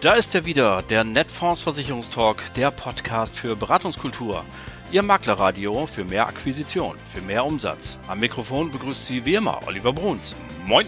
da 0.00 0.14
ist 0.14 0.34
er 0.34 0.46
wieder, 0.46 0.82
der 0.82 1.04
Netfonds 1.04 1.60
Versicherungstalk, 1.60 2.54
der 2.54 2.70
Podcast 2.70 3.36
für 3.36 3.54
Beratungskultur. 3.54 4.44
Ihr 4.90 5.02
Maklerradio 5.02 5.86
für 5.86 6.04
mehr 6.04 6.26
Akquisition, 6.26 6.96
für 7.04 7.20
mehr 7.20 7.44
Umsatz. 7.44 7.98
Am 8.08 8.18
Mikrofon 8.18 8.72
begrüßt 8.72 9.04
Sie 9.04 9.24
wie 9.26 9.34
immer 9.34 9.60
Oliver 9.66 9.92
Bruns. 9.92 10.34
Moin! 10.66 10.86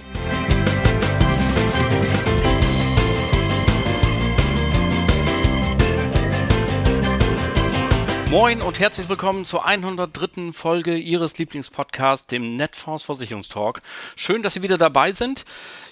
Moin 8.32 8.62
und 8.62 8.80
herzlich 8.80 9.10
willkommen 9.10 9.44
zur 9.44 9.66
103. 9.66 10.54
Folge 10.54 10.96
Ihres 10.96 11.36
Lieblingspodcasts, 11.36 12.28
dem 12.28 12.56
Netfonds 12.56 13.02
Versicherungstalk. 13.02 13.82
Schön, 14.16 14.42
dass 14.42 14.54
Sie 14.54 14.62
wieder 14.62 14.78
dabei 14.78 15.12
sind. 15.12 15.44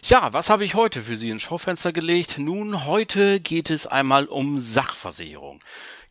Ja, 0.02 0.32
was 0.32 0.48
habe 0.48 0.64
ich 0.64 0.74
heute 0.74 1.02
für 1.02 1.14
Sie 1.14 1.28
ins 1.28 1.42
Schaufenster 1.42 1.92
gelegt? 1.92 2.38
Nun, 2.38 2.86
heute 2.86 3.38
geht 3.38 3.68
es 3.68 3.86
einmal 3.86 4.26
um 4.26 4.58
Sachversicherung. 4.58 5.60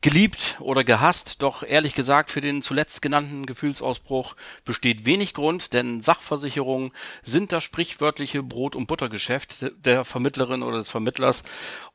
Geliebt 0.01 0.57
oder 0.59 0.83
gehasst, 0.83 1.41
doch 1.41 1.63
ehrlich 1.63 1.95
gesagt 1.95 2.29
für 2.29 2.39
den 2.39 2.61
zuletzt 2.61 3.01
genannten 3.01 3.47
Gefühlsausbruch 3.47 4.35
besteht 4.63 5.05
wenig 5.05 5.33
Grund, 5.33 5.73
denn 5.73 6.01
Sachversicherungen 6.01 6.91
sind 7.23 7.51
das 7.51 7.63
sprichwörtliche 7.63 8.43
Brot- 8.43 8.75
und 8.75 8.85
Buttergeschäft 8.85 9.71
der 9.83 10.05
Vermittlerin 10.05 10.61
oder 10.61 10.77
des 10.77 10.89
Vermittlers 10.89 11.43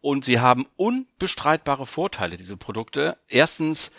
und 0.01 0.25
sie 0.25 0.41
haben 0.41 0.67
unbestreitbare 0.77 1.87
Vorteile, 1.87 2.37
diese 2.37 2.57
Produkte. 2.57 3.17
Erstens 3.29 3.93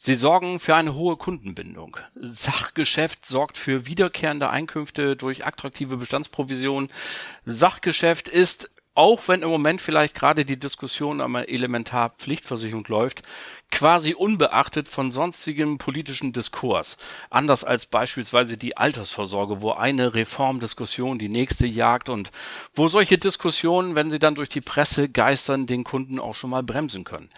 Sie 0.00 0.14
sorgen 0.14 0.60
für 0.60 0.76
eine 0.76 0.94
hohe 0.94 1.16
Kundenbindung. 1.16 1.96
Sachgeschäft 2.14 3.26
sorgt 3.26 3.58
für 3.58 3.84
wiederkehrende 3.84 4.48
Einkünfte 4.48 5.16
durch 5.16 5.44
attraktive 5.44 5.96
Bestandsprovisionen. 5.96 6.88
Sachgeschäft 7.44 8.28
ist, 8.28 8.70
auch 8.94 9.26
wenn 9.26 9.42
im 9.42 9.48
Moment 9.48 9.80
vielleicht 9.80 10.14
gerade 10.14 10.44
die 10.44 10.58
Diskussion 10.58 11.20
um 11.20 11.34
eine 11.34 11.48
Elementarpflichtversicherung 11.48 12.84
läuft, 12.86 13.24
quasi 13.72 14.14
unbeachtet 14.14 14.88
von 14.88 15.10
sonstigem 15.10 15.78
politischen 15.78 16.32
Diskurs. 16.32 16.96
Anders 17.28 17.64
als 17.64 17.86
beispielsweise 17.86 18.56
die 18.56 18.76
Altersvorsorge, 18.76 19.62
wo 19.62 19.72
eine 19.72 20.14
Reformdiskussion 20.14 21.18
die 21.18 21.28
nächste 21.28 21.66
jagt 21.66 22.08
und 22.08 22.30
wo 22.72 22.86
solche 22.86 23.18
Diskussionen, 23.18 23.96
wenn 23.96 24.12
sie 24.12 24.20
dann 24.20 24.36
durch 24.36 24.48
die 24.48 24.60
Presse 24.60 25.08
geistern, 25.08 25.66
den 25.66 25.82
Kunden 25.82 26.20
auch 26.20 26.36
schon 26.36 26.50
mal 26.50 26.62
bremsen 26.62 27.02
können. 27.02 27.30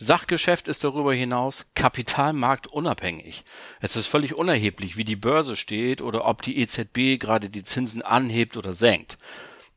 Sachgeschäft 0.00 0.68
ist 0.68 0.84
darüber 0.84 1.12
hinaus 1.12 1.66
kapitalmarktunabhängig. 1.74 3.44
Es 3.80 3.96
ist 3.96 4.06
völlig 4.06 4.34
unerheblich, 4.34 4.96
wie 4.96 5.04
die 5.04 5.16
Börse 5.16 5.56
steht 5.56 6.02
oder 6.02 6.24
ob 6.24 6.42
die 6.42 6.58
EZB 6.58 7.18
gerade 7.18 7.50
die 7.50 7.64
Zinsen 7.64 8.02
anhebt 8.02 8.56
oder 8.56 8.74
senkt. 8.74 9.18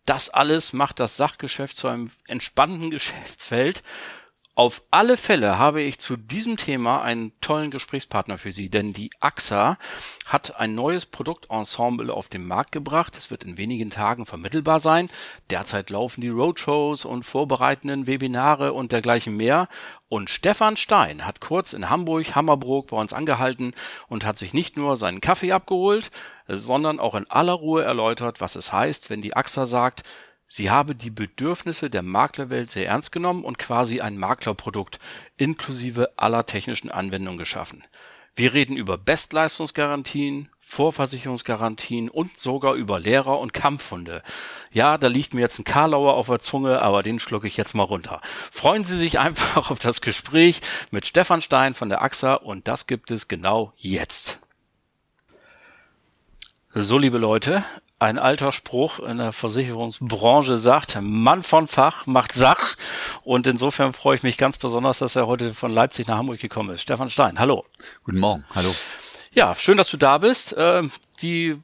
Das 0.05 0.29
alles 0.29 0.73
macht 0.73 0.99
das 0.99 1.17
Sachgeschäft 1.17 1.75
zu 1.75 1.87
einem 1.87 2.11
entspannten 2.27 2.91
Geschäftsfeld 2.91 3.81
auf 4.61 4.83
alle 4.91 5.17
Fälle 5.17 5.57
habe 5.57 5.81
ich 5.81 5.97
zu 5.97 6.17
diesem 6.17 6.55
Thema 6.55 7.01
einen 7.01 7.31
tollen 7.41 7.71
Gesprächspartner 7.71 8.37
für 8.37 8.51
Sie, 8.51 8.69
denn 8.69 8.93
die 8.93 9.09
AXA 9.19 9.79
hat 10.27 10.59
ein 10.59 10.75
neues 10.75 11.07
Produktensemble 11.07 12.13
auf 12.13 12.29
den 12.29 12.45
Markt 12.45 12.71
gebracht. 12.71 13.17
Es 13.17 13.31
wird 13.31 13.43
in 13.43 13.57
wenigen 13.57 13.89
Tagen 13.89 14.27
vermittelbar 14.27 14.79
sein. 14.79 15.09
Derzeit 15.49 15.89
laufen 15.89 16.21
die 16.21 16.29
Roadshows 16.29 17.05
und 17.05 17.23
vorbereitenden 17.23 18.05
Webinare 18.05 18.73
und 18.73 18.91
dergleichen 18.91 19.35
mehr. 19.35 19.67
Und 20.09 20.29
Stefan 20.29 20.77
Stein 20.77 21.25
hat 21.25 21.41
kurz 21.41 21.73
in 21.73 21.89
Hamburg, 21.89 22.35
Hammerbrook 22.35 22.89
bei 22.89 22.97
uns 22.97 23.13
angehalten 23.13 23.73
und 24.09 24.25
hat 24.25 24.37
sich 24.37 24.53
nicht 24.53 24.77
nur 24.77 24.95
seinen 24.95 25.21
Kaffee 25.21 25.53
abgeholt, 25.53 26.11
sondern 26.47 26.99
auch 26.99 27.15
in 27.15 27.27
aller 27.31 27.53
Ruhe 27.53 27.81
erläutert, 27.81 28.41
was 28.41 28.55
es 28.55 28.71
heißt, 28.71 29.09
wenn 29.09 29.23
die 29.23 29.35
AXA 29.35 29.65
sagt, 29.65 30.03
Sie 30.53 30.69
habe 30.69 30.95
die 30.95 31.11
Bedürfnisse 31.11 31.89
der 31.89 32.01
Maklerwelt 32.01 32.71
sehr 32.71 32.85
ernst 32.85 33.13
genommen 33.13 33.45
und 33.45 33.57
quasi 33.57 34.01
ein 34.01 34.17
Maklerprodukt 34.17 34.99
inklusive 35.37 36.11
aller 36.17 36.45
technischen 36.45 36.91
Anwendungen 36.91 37.37
geschaffen. 37.37 37.85
Wir 38.35 38.53
reden 38.53 38.75
über 38.75 38.97
Bestleistungsgarantien, 38.97 40.49
Vorversicherungsgarantien 40.59 42.09
und 42.09 42.37
sogar 42.37 42.73
über 42.73 42.99
Lehrer- 42.99 43.39
und 43.39 43.53
Kampfhunde. 43.53 44.23
Ja, 44.73 44.97
da 44.97 45.07
liegt 45.07 45.33
mir 45.33 45.39
jetzt 45.39 45.57
ein 45.57 45.63
Karlauer 45.63 46.15
auf 46.15 46.27
der 46.27 46.39
Zunge, 46.39 46.81
aber 46.81 47.01
den 47.01 47.19
schlucke 47.19 47.47
ich 47.47 47.55
jetzt 47.55 47.73
mal 47.73 47.83
runter. 47.83 48.19
Freuen 48.51 48.83
Sie 48.83 48.97
sich 48.97 49.19
einfach 49.21 49.71
auf 49.71 49.79
das 49.79 50.01
Gespräch 50.01 50.59
mit 50.91 51.07
Stefan 51.07 51.41
Stein 51.41 51.73
von 51.73 51.87
der 51.87 52.01
AXA 52.01 52.33
und 52.33 52.67
das 52.67 52.87
gibt 52.87 53.09
es 53.09 53.29
genau 53.29 53.71
jetzt. 53.77 54.39
So, 56.73 56.97
liebe 56.97 57.19
Leute, 57.19 57.63
ein 58.01 58.17
alter 58.17 58.51
Spruch 58.51 58.99
in 58.99 59.17
der 59.17 59.31
Versicherungsbranche 59.31 60.57
sagt, 60.57 60.97
Mann 60.99 61.43
von 61.43 61.67
Fach 61.67 62.07
macht 62.07 62.33
Sach. 62.33 62.75
Und 63.23 63.45
insofern 63.45 63.93
freue 63.93 64.15
ich 64.15 64.23
mich 64.23 64.39
ganz 64.39 64.57
besonders, 64.57 64.99
dass 64.99 65.15
er 65.15 65.27
heute 65.27 65.53
von 65.53 65.71
Leipzig 65.71 66.07
nach 66.07 66.17
Hamburg 66.17 66.39
gekommen 66.39 66.71
ist. 66.71 66.81
Stefan 66.81 67.11
Stein, 67.11 67.37
hallo. 67.37 67.63
Guten 68.03 68.17
Morgen, 68.17 68.43
hallo. 68.55 68.73
Ja, 69.35 69.53
schön, 69.53 69.77
dass 69.77 69.91
du 69.91 69.97
da 69.97 70.17
bist. 70.17 70.55
Ähm, 70.57 70.91
die 71.21 71.57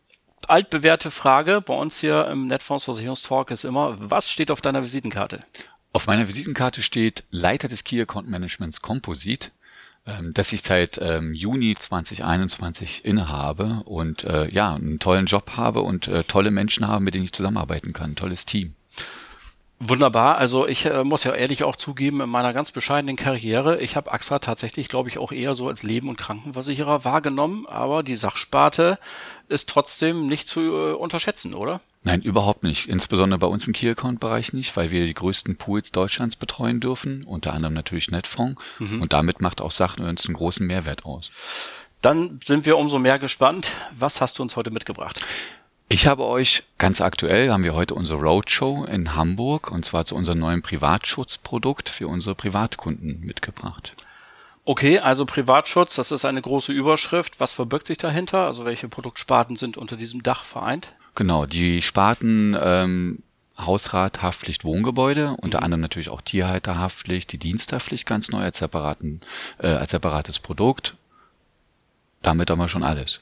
altbewährte 0.48 1.09
Frage 1.09 1.59
bei 1.59 1.74
uns 1.74 2.00
hier 2.00 2.28
im 2.28 2.46
Netfonds 2.46 2.86
Versicherungstalk 2.86 3.50
ist 3.50 3.66
immer, 3.66 3.96
was 3.98 4.30
steht 4.30 4.52
auf 4.52 4.62
deiner 4.62 4.84
Visitenkarte? 4.84 5.44
Auf 5.92 6.06
meiner 6.06 6.28
Visitenkarte 6.28 6.84
steht 6.84 7.24
Leiter 7.31 7.68
des 7.68 7.84
Key 7.84 8.00
Account 8.00 8.30
Managements 8.30 8.81
Composite 8.81 9.50
ähm, 10.07 10.34
das 10.34 10.53
ich 10.53 10.62
seit 10.62 11.00
ähm, 11.01 11.34
Juni 11.34 11.75
2021 11.78 13.06
innehabe 13.06 13.81
und 13.85 14.23
äh, 14.23 14.47
ja, 14.50 14.73
einen 14.73 15.00
tollen 15.00 15.25
Job 15.25 15.51
habe 15.57 15.81
und 15.81 16.07
äh, 16.07 16.23
tolle 16.23 16.51
Menschen 16.51 16.88
habe, 16.88 17.03
mit 17.03 17.13
denen 17.13 17.25
ich 17.25 17.34
zusammenarbeiten 17.34 17.94
kann, 17.94 18.16
tolles 18.16 18.45
Team. 18.45 18.76
Wunderbar. 19.79 20.39
Also 20.39 20.67
ich 20.67 20.88
äh, 20.88 21.03
muss 21.03 21.23
ja 21.23 21.33
ehrlich 21.33 21.63
auch 21.63 21.75
zugeben, 21.75 22.21
in 22.21 22.29
meiner 22.29 22.51
ganz 22.51 22.71
bescheidenen 22.71 23.15
Karriere, 23.15 23.79
ich 23.79 23.95
habe 23.95 24.11
AXA 24.11 24.39
tatsächlich, 24.39 24.89
glaube 24.89 25.07
ich, 25.07 25.19
auch 25.19 25.31
eher 25.31 25.53
so 25.53 25.67
als 25.67 25.83
Leben- 25.83 26.09
und 26.09 26.17
Krankenversicherer 26.17 27.05
wahrgenommen, 27.05 27.67
aber 27.67 28.01
die 28.01 28.15
Sachsparte 28.15 28.97
ist 29.49 29.69
trotzdem 29.69 30.25
nicht 30.25 30.49
zu 30.49 30.61
äh, 30.61 30.93
unterschätzen, 30.93 31.53
oder? 31.53 31.79
Nein, 32.01 32.23
überhaupt 32.23 32.63
nicht. 32.63 32.89
Insbesondere 32.89 33.38
bei 33.38 33.47
uns 33.47 33.67
im 33.67 33.73
Key-Account-Bereich 33.73 34.51
nicht, 34.51 34.75
weil 34.75 34.89
wir 34.89 35.05
die 35.05 35.13
größten 35.13 35.57
Pools 35.57 35.91
Deutschlands 35.91 36.35
betreuen 36.35 36.79
dürfen, 36.79 37.23
unter 37.25 37.53
anderem 37.53 37.75
natürlich 37.75 38.09
Netfonds. 38.09 38.59
Mhm. 38.79 39.01
Und 39.01 39.13
damit 39.13 39.41
macht 39.41 39.61
auch 39.61 39.71
Sachen 39.71 40.03
uns 40.05 40.25
einen 40.25 40.35
großen 40.35 40.65
Mehrwert 40.65 41.05
aus. 41.05 41.29
Dann 42.01 42.39
sind 42.45 42.65
wir 42.65 42.77
umso 42.77 42.97
mehr 42.97 43.19
gespannt. 43.19 43.67
Was 43.97 44.21
hast 44.21 44.39
du 44.39 44.44
uns 44.44 44.55
heute 44.55 44.71
mitgebracht? 44.71 45.23
Ich 45.90 46.06
habe 46.06 46.25
euch 46.25 46.64
ganz 46.78 47.00
aktuell, 47.00 47.52
haben 47.52 47.64
wir 47.64 47.74
heute 47.74 47.96
unsere 47.96 48.20
Roadshow 48.20 48.84
in 48.86 49.16
Hamburg 49.16 49.72
und 49.72 49.86
zwar 49.86 50.03
zu 50.03 50.16
unserem 50.16 50.40
neuen 50.40 50.62
Privatschutzprodukt 50.62 51.88
für 51.88 52.09
unsere 52.09 52.36
Privatkunden 52.36 53.22
mitgebracht. 53.22 53.94
Okay, 54.66 55.00
also 55.00 55.25
Privatschutz, 55.25 55.96
das 55.96 56.12
ist 56.12 56.25
eine 56.25 56.42
große 56.42 56.74
Überschrift. 56.74 57.40
Was 57.40 57.53
verbirgt 57.53 57.88
sich 57.88 57.98
dahinter? 57.98 58.48
Also 58.48 58.66
welche 58.66 58.90
Produktsparten 58.90 59.56
sind 59.56 59.78
unter 59.78 59.96
diesem 59.96 60.24
Dach 60.24 60.44
vereint? 60.44 60.94
Genau, 61.16 61.46
die 61.46 61.81
Sparten 61.81 62.54
ähm, 62.59 63.24
Hausrat, 63.58 64.22
Haftpflicht, 64.22 64.66
Wohngebäude, 64.66 65.38
unter 65.42 65.59
mhm. 65.59 65.64
anderem 65.64 65.81
natürlich 65.81 66.09
auch 66.09 66.19
Tierhalterhaftpflicht, 66.19 67.31
die 67.31 67.38
Diensthaftpflicht 67.38 68.06
ganz 68.06 68.30
neu 68.30 68.44
als, 68.44 68.58
separaten, 68.58 69.22
äh, 69.59 69.68
als 69.69 69.92
separates 69.92 70.40
Produkt. 70.40 70.96
Damit 72.22 72.52
haben 72.52 72.59
wir 72.59 72.68
schon 72.68 72.84
alles. 72.84 73.22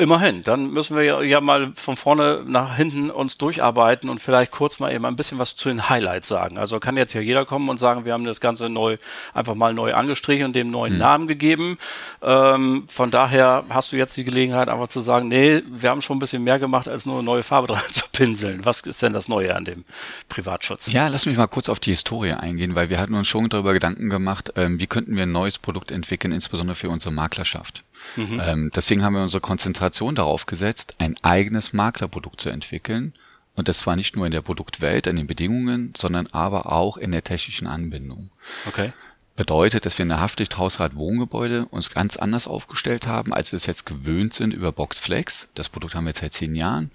Immerhin, 0.00 0.44
dann 0.44 0.70
müssen 0.70 0.96
wir 0.96 1.02
ja, 1.02 1.20
ja, 1.22 1.40
mal 1.40 1.72
von 1.74 1.96
vorne 1.96 2.44
nach 2.46 2.76
hinten 2.76 3.10
uns 3.10 3.36
durcharbeiten 3.36 4.08
und 4.08 4.22
vielleicht 4.22 4.52
kurz 4.52 4.78
mal 4.78 4.94
eben 4.94 5.04
ein 5.04 5.16
bisschen 5.16 5.40
was 5.40 5.56
zu 5.56 5.68
den 5.68 5.88
Highlights 5.88 6.28
sagen. 6.28 6.56
Also 6.56 6.78
kann 6.78 6.96
jetzt 6.96 7.14
ja 7.14 7.20
jeder 7.20 7.44
kommen 7.44 7.68
und 7.68 7.78
sagen, 7.78 8.04
wir 8.04 8.12
haben 8.12 8.22
das 8.22 8.40
Ganze 8.40 8.68
neu, 8.68 8.98
einfach 9.34 9.56
mal 9.56 9.74
neu 9.74 9.94
angestrichen 9.94 10.46
und 10.46 10.54
dem 10.54 10.70
neuen 10.70 10.92
mhm. 10.92 10.98
Namen 11.00 11.26
gegeben. 11.26 11.78
Ähm, 12.22 12.84
von 12.86 13.10
daher 13.10 13.64
hast 13.70 13.90
du 13.90 13.96
jetzt 13.96 14.16
die 14.16 14.22
Gelegenheit, 14.22 14.68
einfach 14.68 14.86
zu 14.86 15.00
sagen, 15.00 15.26
nee, 15.26 15.64
wir 15.68 15.90
haben 15.90 16.00
schon 16.00 16.18
ein 16.18 16.20
bisschen 16.20 16.44
mehr 16.44 16.60
gemacht, 16.60 16.86
als 16.86 17.04
nur 17.04 17.16
eine 17.16 17.24
neue 17.24 17.42
Farbe 17.42 17.66
dran 17.74 17.82
zu 17.90 18.04
pinseln. 18.12 18.64
Was 18.64 18.82
ist 18.82 19.02
denn 19.02 19.12
das 19.12 19.26
Neue 19.26 19.56
an 19.56 19.64
dem 19.64 19.84
Privatschutz? 20.28 20.92
Ja, 20.92 21.08
lass 21.08 21.26
mich 21.26 21.36
mal 21.36 21.48
kurz 21.48 21.68
auf 21.68 21.80
die 21.80 21.90
Historie 21.90 22.34
eingehen, 22.34 22.76
weil 22.76 22.88
wir 22.88 23.00
hatten 23.00 23.14
uns 23.14 23.26
schon 23.26 23.48
darüber 23.48 23.72
Gedanken 23.72 24.10
gemacht, 24.10 24.52
ähm, 24.54 24.78
wie 24.78 24.86
könnten 24.86 25.16
wir 25.16 25.24
ein 25.24 25.32
neues 25.32 25.58
Produkt 25.58 25.90
entwickeln, 25.90 26.30
insbesondere 26.30 26.76
für 26.76 26.88
unsere 26.88 27.12
Maklerschaft. 27.12 27.82
Mhm. 28.16 28.40
Ähm, 28.44 28.70
deswegen 28.74 29.02
haben 29.02 29.14
wir 29.14 29.22
unsere 29.22 29.40
Konzentration 29.40 30.14
darauf 30.14 30.46
gesetzt, 30.46 30.96
ein 30.98 31.16
eigenes 31.22 31.72
Maklerprodukt 31.72 32.40
zu 32.40 32.50
entwickeln. 32.50 33.14
Und 33.54 33.66
das 33.66 33.78
zwar 33.78 33.96
nicht 33.96 34.14
nur 34.14 34.24
in 34.24 34.30
der 34.30 34.40
Produktwelt, 34.40 35.08
in 35.08 35.16
den 35.16 35.26
Bedingungen, 35.26 35.92
sondern 35.96 36.28
aber 36.28 36.70
auch 36.70 36.96
in 36.96 37.10
der 37.10 37.24
technischen 37.24 37.66
Anbindung. 37.66 38.30
Okay. 38.66 38.92
Bedeutet, 39.34 39.84
dass 39.84 39.98
wir 39.98 40.04
in 40.04 40.10
der 40.10 40.20
Haftpflicht 40.20 40.58
Hausrat 40.58 40.94
Wohngebäude 40.94 41.66
uns 41.66 41.90
ganz 41.90 42.16
anders 42.16 42.46
aufgestellt 42.46 43.06
haben, 43.06 43.32
als 43.32 43.52
wir 43.52 43.56
es 43.56 43.66
jetzt 43.66 43.84
gewöhnt 43.84 44.32
sind 44.32 44.54
über 44.54 44.70
Boxflex. 44.70 45.48
Das 45.54 45.68
Produkt 45.68 45.94
haben 45.94 46.04
wir 46.04 46.10
jetzt 46.10 46.20
seit 46.20 46.34
zehn 46.34 46.54
Jahren. 46.54 46.90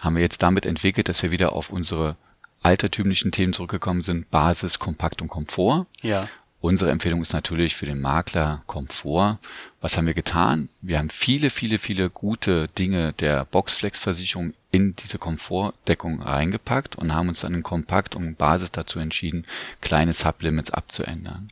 Haben 0.00 0.16
wir 0.16 0.22
jetzt 0.22 0.42
damit 0.42 0.64
entwickelt, 0.64 1.08
dass 1.08 1.22
wir 1.22 1.30
wieder 1.30 1.52
auf 1.52 1.70
unsere 1.70 2.16
altertümlichen 2.62 3.32
Themen 3.32 3.52
zurückgekommen 3.52 4.00
sind, 4.00 4.30
Basis, 4.30 4.78
Kompakt 4.78 5.20
und 5.20 5.28
Komfort. 5.28 5.86
Ja 6.00 6.28
Unsere 6.62 6.92
Empfehlung 6.92 7.22
ist 7.22 7.32
natürlich 7.32 7.74
für 7.74 7.86
den 7.86 8.00
Makler 8.00 8.62
Komfort. 8.68 9.40
Was 9.80 9.96
haben 9.96 10.06
wir 10.06 10.14
getan? 10.14 10.68
Wir 10.80 11.00
haben 11.00 11.10
viele, 11.10 11.50
viele, 11.50 11.76
viele 11.78 12.08
gute 12.08 12.68
Dinge 12.68 13.14
der 13.14 13.44
Boxflex-Versicherung 13.46 14.54
in 14.70 14.94
diese 14.94 15.18
Komfortdeckung 15.18 16.22
reingepackt 16.22 16.94
und 16.94 17.12
haben 17.12 17.26
uns 17.26 17.40
dann 17.40 17.54
in 17.54 17.64
Kompakt 17.64 18.14
und 18.14 18.38
Basis 18.38 18.70
dazu 18.70 19.00
entschieden, 19.00 19.44
kleine 19.80 20.12
Sublimits 20.12 20.70
abzuändern. 20.70 21.50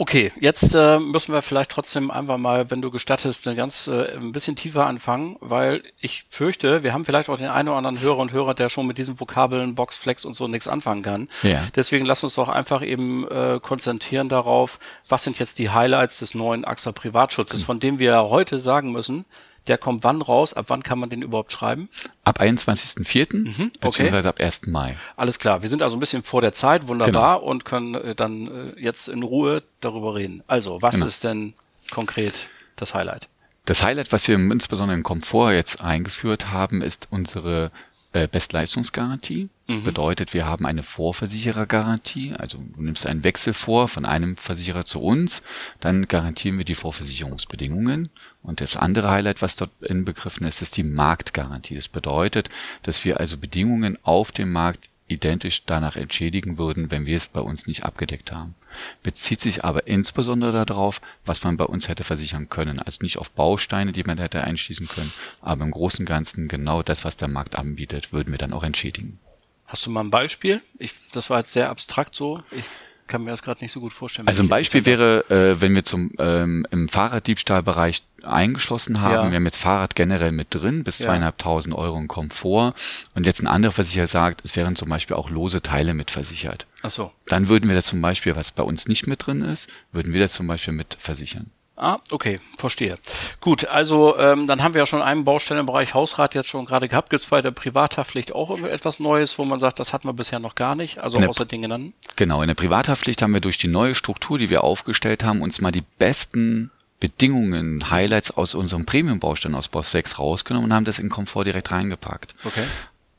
Okay, 0.00 0.32
jetzt 0.40 0.74
äh, 0.74 0.98
müssen 0.98 1.34
wir 1.34 1.42
vielleicht 1.42 1.70
trotzdem 1.70 2.10
einfach 2.10 2.38
mal, 2.38 2.70
wenn 2.70 2.80
du 2.80 2.90
gestattest, 2.90 3.46
eine 3.46 3.54
ganz 3.54 3.86
äh, 3.86 4.16
ein 4.16 4.32
bisschen 4.32 4.56
tiefer 4.56 4.86
anfangen, 4.86 5.36
weil 5.40 5.82
ich 6.00 6.24
fürchte, 6.30 6.82
wir 6.82 6.94
haben 6.94 7.04
vielleicht 7.04 7.28
auch 7.28 7.36
den 7.36 7.48
einen 7.48 7.68
oder 7.68 7.76
anderen 7.76 8.00
Hörer 8.00 8.16
und 8.16 8.32
Hörer, 8.32 8.54
der 8.54 8.70
schon 8.70 8.86
mit 8.86 8.96
diesen 8.96 9.20
Vokabeln 9.20 9.74
Boxflex 9.74 10.24
und 10.24 10.32
so 10.32 10.48
nichts 10.48 10.68
anfangen 10.68 11.02
kann. 11.02 11.28
Ja. 11.42 11.62
Deswegen 11.76 12.06
lass 12.06 12.24
uns 12.24 12.34
doch 12.36 12.48
einfach 12.48 12.80
eben 12.80 13.30
äh, 13.30 13.60
konzentrieren 13.60 14.30
darauf, 14.30 14.78
was 15.06 15.22
sind 15.24 15.38
jetzt 15.38 15.58
die 15.58 15.68
Highlights 15.68 16.20
des 16.20 16.34
neuen 16.34 16.64
AXA 16.64 16.92
Privatschutzes, 16.92 17.60
mhm. 17.60 17.64
von 17.66 17.80
dem 17.80 17.98
wir 17.98 18.22
heute 18.30 18.58
sagen 18.58 18.92
müssen, 18.92 19.26
der 19.70 19.78
kommt 19.78 20.02
wann 20.02 20.20
raus? 20.20 20.52
Ab 20.52 20.64
wann 20.68 20.82
kann 20.82 20.98
man 20.98 21.10
den 21.10 21.22
überhaupt 21.22 21.52
schreiben? 21.52 21.88
Ab 22.24 22.40
21.04. 22.40 23.36
Mhm, 23.36 23.72
beziehungsweise 23.80 24.28
ab 24.28 24.40
1. 24.40 24.66
Mai. 24.66 24.96
Alles 25.16 25.38
klar. 25.38 25.62
Wir 25.62 25.68
sind 25.68 25.80
also 25.80 25.96
ein 25.96 26.00
bisschen 26.00 26.24
vor 26.24 26.40
der 26.40 26.52
Zeit, 26.52 26.88
wunderbar, 26.88 27.38
genau. 27.38 27.50
und 27.50 27.64
können 27.64 27.94
äh, 27.94 28.14
dann 28.16 28.48
äh, 28.48 28.80
jetzt 28.80 29.08
in 29.08 29.22
Ruhe 29.22 29.62
darüber 29.80 30.16
reden. 30.16 30.42
Also, 30.48 30.82
was 30.82 30.96
genau. 30.96 31.06
ist 31.06 31.22
denn 31.22 31.54
konkret 31.92 32.48
das 32.74 32.94
Highlight? 32.94 33.28
Das 33.64 33.84
Highlight, 33.84 34.10
was 34.10 34.26
wir 34.26 34.34
insbesondere 34.34 34.96
im 34.96 35.04
Komfort 35.04 35.52
jetzt 35.52 35.84
eingeführt 35.84 36.50
haben, 36.50 36.82
ist 36.82 37.06
unsere 37.10 37.70
äh, 38.12 38.26
Bestleistungsgarantie. 38.26 39.48
Mhm. 39.68 39.84
Bedeutet, 39.84 40.34
wir 40.34 40.46
haben 40.46 40.66
eine 40.66 40.82
Vorversicherergarantie. 40.82 42.34
Also 42.34 42.58
du 42.58 42.82
nimmst 42.82 43.06
einen 43.06 43.22
Wechsel 43.22 43.52
vor 43.52 43.88
von 43.88 44.04
einem 44.04 44.36
Versicherer 44.36 44.84
zu 44.84 45.00
uns, 45.00 45.42
dann 45.78 46.08
garantieren 46.08 46.58
wir 46.58 46.64
die 46.64 46.74
Vorversicherungsbedingungen. 46.74 48.08
Und 48.42 48.60
das 48.60 48.76
andere 48.76 49.10
Highlight, 49.10 49.42
was 49.42 49.56
dort 49.56 49.70
inbegriffen 49.82 50.46
ist, 50.46 50.60
ist 50.62 50.76
die 50.76 50.82
Marktgarantie. 50.82 51.76
Das 51.76 51.88
bedeutet, 51.88 52.48
dass 52.82 53.04
wir 53.04 53.20
also 53.20 53.36
Bedingungen 53.36 53.96
auf 54.02 54.32
dem 54.32 54.50
Markt 54.50 54.88
identisch 55.10 55.64
danach 55.66 55.96
entschädigen 55.96 56.58
würden, 56.58 56.90
wenn 56.90 57.06
wir 57.06 57.16
es 57.16 57.28
bei 57.28 57.40
uns 57.40 57.66
nicht 57.66 57.84
abgedeckt 57.84 58.32
haben. 58.32 58.54
Bezieht 59.02 59.40
sich 59.40 59.64
aber 59.64 59.86
insbesondere 59.86 60.64
darauf, 60.64 61.00
was 61.24 61.42
man 61.42 61.56
bei 61.56 61.64
uns 61.64 61.88
hätte 61.88 62.04
versichern 62.04 62.48
können. 62.48 62.78
Also 62.78 62.98
nicht 63.02 63.18
auf 63.18 63.30
Bausteine, 63.32 63.92
die 63.92 64.04
man 64.04 64.18
hätte 64.18 64.42
einschließen 64.42 64.88
können, 64.88 65.12
aber 65.42 65.64
im 65.64 65.72
Großen 65.72 66.04
und 66.04 66.06
Ganzen 66.06 66.48
genau 66.48 66.82
das, 66.82 67.04
was 67.04 67.16
der 67.16 67.28
Markt 67.28 67.56
anbietet, 67.56 68.12
würden 68.12 68.30
wir 68.30 68.38
dann 68.38 68.52
auch 68.52 68.62
entschädigen. 68.62 69.18
Hast 69.66 69.86
du 69.86 69.90
mal 69.90 70.00
ein 70.00 70.10
Beispiel? 70.10 70.62
Ich, 70.78 70.92
das 71.12 71.30
war 71.30 71.38
jetzt 71.38 71.52
sehr 71.52 71.70
abstrakt 71.70 72.16
so. 72.16 72.42
Ich 72.50 72.64
kann 73.10 73.24
mir 73.24 73.32
das 73.32 73.42
gerade 73.42 73.62
nicht 73.62 73.72
so 73.72 73.80
gut 73.80 73.92
vorstellen. 73.92 74.28
Also 74.28 74.42
ein 74.42 74.48
Beispiel 74.48 74.86
wäre, 74.86 75.28
äh, 75.28 75.60
wenn 75.60 75.74
wir 75.74 75.84
zum 75.84 76.12
ähm, 76.18 76.66
im 76.70 76.88
Fahrraddiebstahlbereich 76.88 78.02
eingeschlossen 78.22 79.00
haben. 79.00 79.14
Ja. 79.14 79.30
Wir 79.30 79.36
haben 79.36 79.44
jetzt 79.44 79.58
Fahrrad 79.58 79.94
generell 79.94 80.32
mit 80.32 80.48
drin, 80.50 80.84
bis 80.84 80.98
zweieinhalbtausend 80.98 81.74
Euro 81.74 81.98
in 81.98 82.08
Komfort. 82.08 82.74
Und 83.14 83.26
jetzt 83.26 83.42
ein 83.42 83.46
anderer 83.46 83.72
Versicherer 83.72 84.06
sagt, 84.06 84.42
es 84.44 84.56
wären 84.56 84.76
zum 84.76 84.88
Beispiel 84.88 85.16
auch 85.16 85.30
lose 85.30 85.62
Teile 85.62 85.94
mit 85.94 86.10
versichert. 86.10 86.66
Ach 86.82 86.90
so. 86.90 87.12
Dann 87.26 87.48
würden 87.48 87.68
wir 87.68 87.76
das 87.76 87.86
zum 87.86 88.00
Beispiel, 88.00 88.36
was 88.36 88.52
bei 88.52 88.62
uns 88.62 88.88
nicht 88.88 89.06
mit 89.06 89.26
drin 89.26 89.42
ist, 89.42 89.68
würden 89.92 90.12
wir 90.12 90.20
das 90.20 90.32
zum 90.32 90.46
Beispiel 90.46 90.74
mit 90.74 90.96
versichern. 90.98 91.50
Ah, 91.82 91.98
okay, 92.10 92.38
verstehe. 92.58 92.98
Gut, 93.40 93.64
also 93.64 94.18
ähm, 94.18 94.46
dann 94.46 94.62
haben 94.62 94.74
wir 94.74 94.80
ja 94.80 94.86
schon 94.86 95.00
einen 95.00 95.24
Baustein 95.24 95.56
im 95.56 95.64
Bereich 95.64 95.94
Hausrat 95.94 96.34
jetzt 96.34 96.50
schon 96.50 96.66
gerade 96.66 96.88
gehabt. 96.88 97.08
Gibt 97.08 97.22
es 97.22 97.30
bei 97.30 97.40
der 97.40 97.52
Privathaftpflicht 97.52 98.34
auch 98.34 98.58
etwas 98.62 99.00
Neues, 99.00 99.38
wo 99.38 99.46
man 99.46 99.60
sagt, 99.60 99.80
das 99.80 99.94
hatten 99.94 100.06
wir 100.06 100.12
bisher 100.12 100.40
noch 100.40 100.56
gar 100.56 100.74
nicht, 100.74 100.98
also 100.98 101.16
außer 101.18 101.46
den 101.46 101.62
genannten? 101.62 101.94
Genau, 102.16 102.42
in 102.42 102.48
der 102.48 102.54
Privathaftpflicht 102.54 103.22
haben 103.22 103.32
wir 103.32 103.40
durch 103.40 103.56
die 103.56 103.68
neue 103.68 103.94
Struktur, 103.94 104.36
die 104.36 104.50
wir 104.50 104.62
aufgestellt 104.62 105.24
haben, 105.24 105.40
uns 105.40 105.62
mal 105.62 105.70
die 105.70 105.84
besten 105.98 106.70
Bedingungen, 107.00 107.90
Highlights 107.90 108.30
aus 108.30 108.54
unserem 108.54 108.84
Premium-Baustein 108.84 109.54
aus 109.54 109.68
Boss 109.68 109.90
6 109.90 110.18
rausgenommen 110.18 110.70
und 110.70 110.76
haben 110.76 110.84
das 110.84 110.98
in 110.98 111.08
Komfort 111.08 111.44
direkt 111.44 111.70
reingepackt. 111.70 112.34
Okay. 112.44 112.64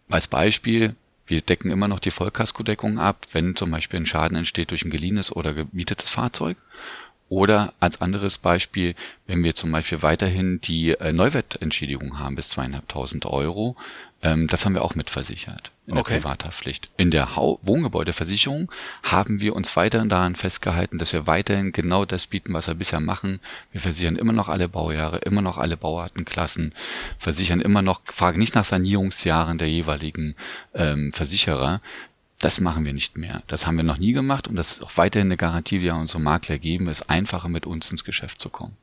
Als 0.07 0.27
Beispiel, 0.27 0.95
wir 1.25 1.41
decken 1.41 1.71
immer 1.71 1.87
noch 1.87 1.97
die 1.97 2.11
Vollkaskodeckung 2.11 2.99
ab, 2.99 3.25
wenn 3.31 3.55
zum 3.55 3.71
Beispiel 3.71 4.01
ein 4.01 4.05
Schaden 4.05 4.37
entsteht 4.37 4.69
durch 4.69 4.85
ein 4.85 4.91
geliehenes 4.91 5.35
oder 5.35 5.55
gemietetes 5.55 6.11
Fahrzeug. 6.11 6.57
Oder 7.31 7.73
als 7.79 8.01
anderes 8.01 8.37
Beispiel, 8.37 8.93
wenn 9.25 9.41
wir 9.41 9.55
zum 9.55 9.71
Beispiel 9.71 10.01
weiterhin 10.01 10.59
die 10.59 10.89
äh, 10.89 11.13
Neuwertentschädigung 11.13 12.19
haben 12.19 12.35
bis 12.35 12.49
zweieinhalbtausend 12.49 13.25
Euro, 13.25 13.77
ähm, 14.21 14.47
das 14.47 14.65
haben 14.65 14.75
wir 14.75 14.83
auch 14.83 14.95
mitversichert 14.95 15.71
in 15.87 15.93
der 15.93 16.01
okay. 16.01 16.15
Privathaftpflicht. 16.15 16.91
In 16.97 17.09
der 17.09 17.29
Wohngebäudeversicherung 17.37 18.69
haben 19.03 19.39
wir 19.39 19.55
uns 19.55 19.77
weiterhin 19.77 20.09
daran 20.09 20.35
festgehalten, 20.35 20.97
dass 20.97 21.13
wir 21.13 21.25
weiterhin 21.25 21.71
genau 21.71 22.03
das 22.03 22.27
bieten, 22.27 22.53
was 22.53 22.67
wir 22.67 22.75
bisher 22.75 22.99
machen. 22.99 23.39
Wir 23.71 23.79
versichern 23.79 24.17
immer 24.17 24.33
noch 24.33 24.49
alle 24.49 24.67
Baujahre, 24.67 25.19
immer 25.19 25.41
noch 25.41 25.57
alle 25.57 25.77
Bauartenklassen, 25.77 26.73
versichern 27.17 27.61
immer 27.61 27.81
noch, 27.81 28.01
fragen 28.03 28.39
nicht 28.39 28.55
nach 28.55 28.65
Sanierungsjahren 28.65 29.57
der 29.57 29.69
jeweiligen 29.69 30.35
ähm, 30.73 31.13
Versicherer, 31.13 31.79
das 32.41 32.59
machen 32.59 32.85
wir 32.85 32.93
nicht 32.93 33.17
mehr. 33.17 33.43
Das 33.47 33.67
haben 33.67 33.77
wir 33.77 33.83
noch 33.83 33.97
nie 33.97 34.13
gemacht 34.13 34.47
und 34.47 34.55
das 34.55 34.73
ist 34.73 34.83
auch 34.83 34.97
weiterhin 34.97 35.27
eine 35.27 35.37
Garantie, 35.37 35.77
die 35.77 35.85
wir 35.85 35.95
unserem 35.95 36.23
Makler 36.23 36.57
geben, 36.57 36.87
es 36.87 37.07
einfacher 37.07 37.49
mit 37.49 37.65
uns 37.65 37.91
ins 37.91 38.03
Geschäft 38.03 38.41
zu 38.41 38.49
kommen. 38.49 38.75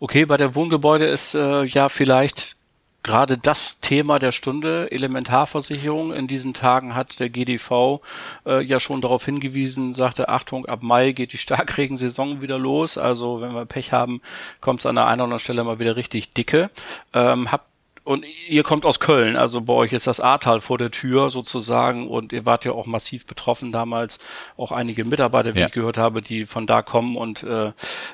Okay, 0.00 0.26
bei 0.26 0.36
der 0.36 0.54
Wohngebäude 0.54 1.06
ist 1.06 1.34
äh, 1.34 1.64
ja 1.64 1.88
vielleicht 1.88 2.56
gerade 3.04 3.38
das 3.38 3.80
Thema 3.80 4.18
der 4.18 4.32
Stunde, 4.32 4.90
Elementarversicherung. 4.90 6.12
In 6.12 6.26
diesen 6.26 6.54
Tagen 6.54 6.96
hat 6.96 7.20
der 7.20 7.28
GDV 7.28 8.00
äh, 8.46 8.64
ja 8.64 8.80
schon 8.80 9.00
darauf 9.00 9.24
hingewiesen, 9.24 9.94
sagte, 9.94 10.28
Achtung, 10.28 10.66
ab 10.66 10.82
Mai 10.82 11.12
geht 11.12 11.32
die 11.32 11.38
Starkregensaison 11.44 12.40
wieder 12.42 12.58
los. 12.58 12.98
Also 12.98 13.40
wenn 13.40 13.52
wir 13.52 13.66
Pech 13.66 13.92
haben, 13.92 14.20
kommt 14.60 14.80
es 14.80 14.86
an 14.86 14.96
der 14.96 15.06
einen 15.06 15.20
oder 15.20 15.24
anderen 15.24 15.40
Stelle 15.40 15.62
mal 15.62 15.78
wieder 15.78 15.96
richtig 15.96 16.32
dicke. 16.32 16.70
Ähm, 17.12 17.52
habt 17.52 17.66
und 18.04 18.26
ihr 18.48 18.62
kommt 18.62 18.84
aus 18.84 19.00
Köln, 19.00 19.36
also 19.36 19.62
bei 19.62 19.72
euch 19.72 19.94
ist 19.94 20.06
das 20.06 20.20
Ahrtal 20.20 20.60
vor 20.60 20.76
der 20.76 20.90
Tür 20.90 21.30
sozusagen 21.30 22.06
und 22.06 22.32
ihr 22.34 22.44
wart 22.44 22.66
ja 22.66 22.72
auch 22.72 22.86
massiv 22.86 23.24
betroffen 23.24 23.72
damals, 23.72 24.18
auch 24.58 24.72
einige 24.72 25.04
Mitarbeiter, 25.04 25.54
wie 25.54 25.60
ja. 25.60 25.66
ich 25.66 25.72
gehört 25.72 25.96
habe, 25.96 26.20
die 26.20 26.44
von 26.44 26.66
da 26.66 26.82
kommen 26.82 27.16
und 27.16 27.42
äh, 27.42 27.68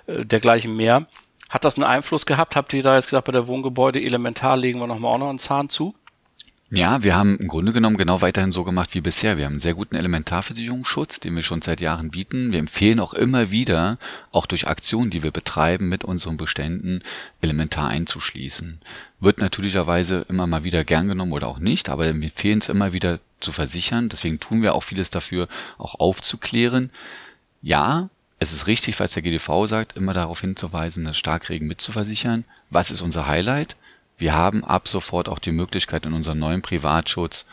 äh, 0.07 0.25
dergleichen 0.25 0.77
mehr. 0.77 1.07
Hat 1.49 1.65
das 1.65 1.75
einen 1.75 1.85
Einfluss 1.85 2.25
gehabt? 2.25 2.55
Habt 2.55 2.73
ihr 2.73 2.85
da 2.85 2.95
jetzt 2.95 3.07
gesagt, 3.07 3.27
bei 3.27 3.33
der 3.33 3.49
Wohngebäude 3.49 4.01
elementar 4.01 4.57
legen 4.57 4.79
wir 4.79 4.87
nochmal 4.87 5.15
auch 5.15 5.19
noch 5.19 5.29
einen 5.29 5.41
Zahn 5.41 5.69
zu? 5.69 5.97
Ja, 6.73 7.03
wir 7.03 7.17
haben 7.17 7.37
im 7.39 7.49
Grunde 7.49 7.73
genommen 7.73 7.97
genau 7.97 8.23
weiterhin 8.23 8.53
so 8.53 8.63
gemacht 8.63 8.95
wie 8.95 9.01
bisher. 9.01 9.37
Wir 9.37 9.47
haben 9.47 9.55
einen 9.55 9.61
sehr 9.61 9.75
guten 9.75 9.97
Elementarversicherungsschutz, 9.97 11.19
den 11.19 11.35
wir 11.35 11.43
schon 11.43 11.63
seit 11.63 11.81
Jahren 11.81 12.13
bieten. 12.13 12.53
Wir 12.53 12.61
empfehlen 12.61 13.01
auch 13.01 13.13
immer 13.13 13.51
wieder, 13.51 13.99
auch 14.31 14.47
durch 14.47 14.69
Aktionen, 14.69 15.11
die 15.11 15.25
wir 15.25 15.33
betreiben, 15.33 15.89
mit 15.89 16.05
unseren 16.05 16.37
Beständen 16.37 17.03
elementar 17.41 17.89
einzuschließen. 17.89 18.81
Wird 19.19 19.39
natürlicherweise 19.39 20.25
immer 20.29 20.47
mal 20.47 20.63
wieder 20.63 20.85
gern 20.85 21.09
genommen 21.09 21.33
oder 21.33 21.49
auch 21.49 21.59
nicht, 21.59 21.89
aber 21.89 22.05
wir 22.05 22.11
empfehlen 22.11 22.61
es 22.61 22.69
immer 22.69 22.93
wieder 22.93 23.19
zu 23.41 23.51
versichern. 23.51 24.09
Deswegen 24.09 24.39
tun 24.39 24.63
wir 24.63 24.77
auch 24.77 24.85
vieles 24.85 25.11
dafür, 25.11 25.49
auch 25.77 25.97
aufzuklären. 25.99 26.91
Ja, 27.63 28.11
es 28.39 28.53
ist 28.53 28.69
richtig, 28.69 29.01
was 29.01 29.13
der 29.13 29.25
GDV 29.25 29.67
sagt, 29.67 29.97
immer 29.97 30.15
darauf 30.15 30.41
hinzuweisen, 30.41 31.05
das 31.05 31.19
Starkregen 31.19 31.67
mitzuversichern. 31.67 32.45
Was 32.71 32.93
ist 32.93 33.01
unser 33.01 33.27
Highlight? 33.27 33.75
Wir 34.21 34.35
haben 34.35 34.65
ab 34.65 34.87
sofort 34.87 35.31
auch 35.31 35.39
die 35.39 35.51
Möglichkeit, 35.51 36.05
in 36.05 36.13
unserem 36.13 36.39
neuen 36.39 36.61
Privatschutz 36.61 37.47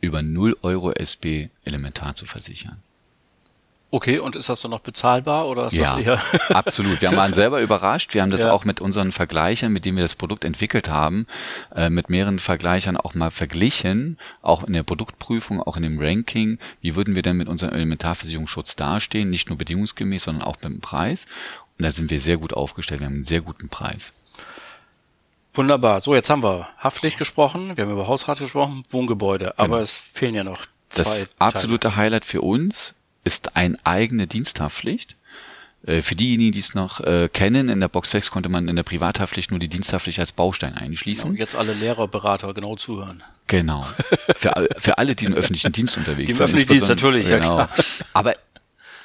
über 0.00 0.22
0 0.22 0.56
Euro 0.62 0.92
SB 0.92 1.50
elementar 1.64 2.14
zu 2.14 2.24
versichern. 2.24 2.82
Okay, 3.90 4.18
und 4.18 4.34
ist 4.34 4.48
das 4.48 4.62
dann 4.62 4.70
noch 4.70 4.80
bezahlbar 4.80 5.46
oder 5.46 5.68
ist 5.68 5.74
ja, 5.74 5.96
das 5.96 6.04
eher? 6.04 6.20
absolut. 6.56 7.00
Wir 7.02 7.12
waren 7.12 7.34
selber 7.34 7.60
überrascht. 7.60 8.14
Wir 8.14 8.22
haben 8.22 8.30
das 8.30 8.42
ja. 8.42 8.52
auch 8.52 8.64
mit 8.64 8.80
unseren 8.80 9.12
Vergleichern, 9.12 9.72
mit 9.72 9.84
denen 9.84 9.96
wir 9.96 10.02
das 10.02 10.14
Produkt 10.14 10.44
entwickelt 10.44 10.88
haben, 10.88 11.26
äh, 11.74 11.90
mit 11.90 12.08
mehreren 12.08 12.38
Vergleichern 12.38 12.96
auch 12.96 13.14
mal 13.14 13.30
verglichen, 13.30 14.18
auch 14.40 14.64
in 14.64 14.72
der 14.72 14.82
Produktprüfung, 14.82 15.62
auch 15.62 15.76
in 15.76 15.84
dem 15.84 15.98
Ranking. 16.00 16.58
Wie 16.80 16.96
würden 16.96 17.14
wir 17.14 17.22
denn 17.22 17.36
mit 17.36 17.46
unserem 17.46 17.74
Elementarversicherungsschutz 17.74 18.74
dastehen? 18.74 19.28
Nicht 19.30 19.50
nur 19.50 19.58
bedingungsgemäß, 19.58 20.24
sondern 20.24 20.42
auch 20.42 20.56
mit 20.56 20.64
dem 20.64 20.80
Preis. 20.80 21.26
Und 21.78 21.84
da 21.84 21.90
sind 21.90 22.10
wir 22.10 22.20
sehr 22.20 22.38
gut 22.38 22.54
aufgestellt. 22.54 23.00
Wir 23.00 23.06
haben 23.06 23.14
einen 23.14 23.22
sehr 23.22 23.42
guten 23.42 23.68
Preis. 23.68 24.12
Wunderbar. 25.54 26.00
So, 26.00 26.14
jetzt 26.14 26.30
haben 26.30 26.42
wir 26.42 26.68
Haftpflicht 26.78 27.16
gesprochen, 27.16 27.76
wir 27.76 27.84
haben 27.84 27.92
über 27.92 28.08
Hausrat 28.08 28.38
gesprochen, 28.38 28.84
Wohngebäude, 28.90 29.58
aber 29.58 29.68
genau. 29.68 29.82
es 29.82 29.96
fehlen 29.96 30.34
ja 30.34 30.44
noch 30.44 30.66
zwei. 30.88 31.02
Das 31.04 31.28
absolute 31.38 31.88
Teile. 31.88 31.96
Highlight 31.96 32.24
für 32.24 32.42
uns 32.42 32.94
ist 33.22 33.56
eine 33.56 33.78
eigene 33.84 34.26
Diensthaftpflicht. 34.26 35.16
Äh, 35.86 36.02
für 36.02 36.16
diejenigen, 36.16 36.52
die 36.52 36.58
es 36.58 36.74
noch 36.74 37.00
äh, 37.00 37.28
kennen, 37.32 37.68
in 37.68 37.80
der 37.80 37.88
Boxflex 37.88 38.30
konnte 38.30 38.48
man 38.48 38.68
in 38.68 38.76
der 38.76 38.82
Privathaftpflicht 38.82 39.50
nur 39.50 39.60
die 39.60 39.68
Diensthaftpflicht 39.68 40.18
als 40.18 40.32
Baustein 40.32 40.74
einschließen. 40.74 41.32
Genau, 41.32 41.40
jetzt 41.40 41.56
alle 41.56 41.72
Lehrer, 41.72 42.08
Berater 42.08 42.52
genau 42.54 42.76
zuhören. 42.76 43.22
Genau. 43.46 43.82
Für, 44.36 44.68
für 44.78 44.98
alle, 44.98 45.14
die 45.14 45.26
im 45.26 45.34
öffentlichen 45.34 45.72
Dienst 45.72 45.96
unterwegs 45.98 46.30
sind. 46.30 46.38
Im 46.38 46.44
öffentlichen 46.44 46.68
Dienst 46.70 46.88
natürlich, 46.88 47.28
genau. 47.28 47.58
ja 47.58 47.66
klar. 47.66 47.86
Aber 48.12 48.34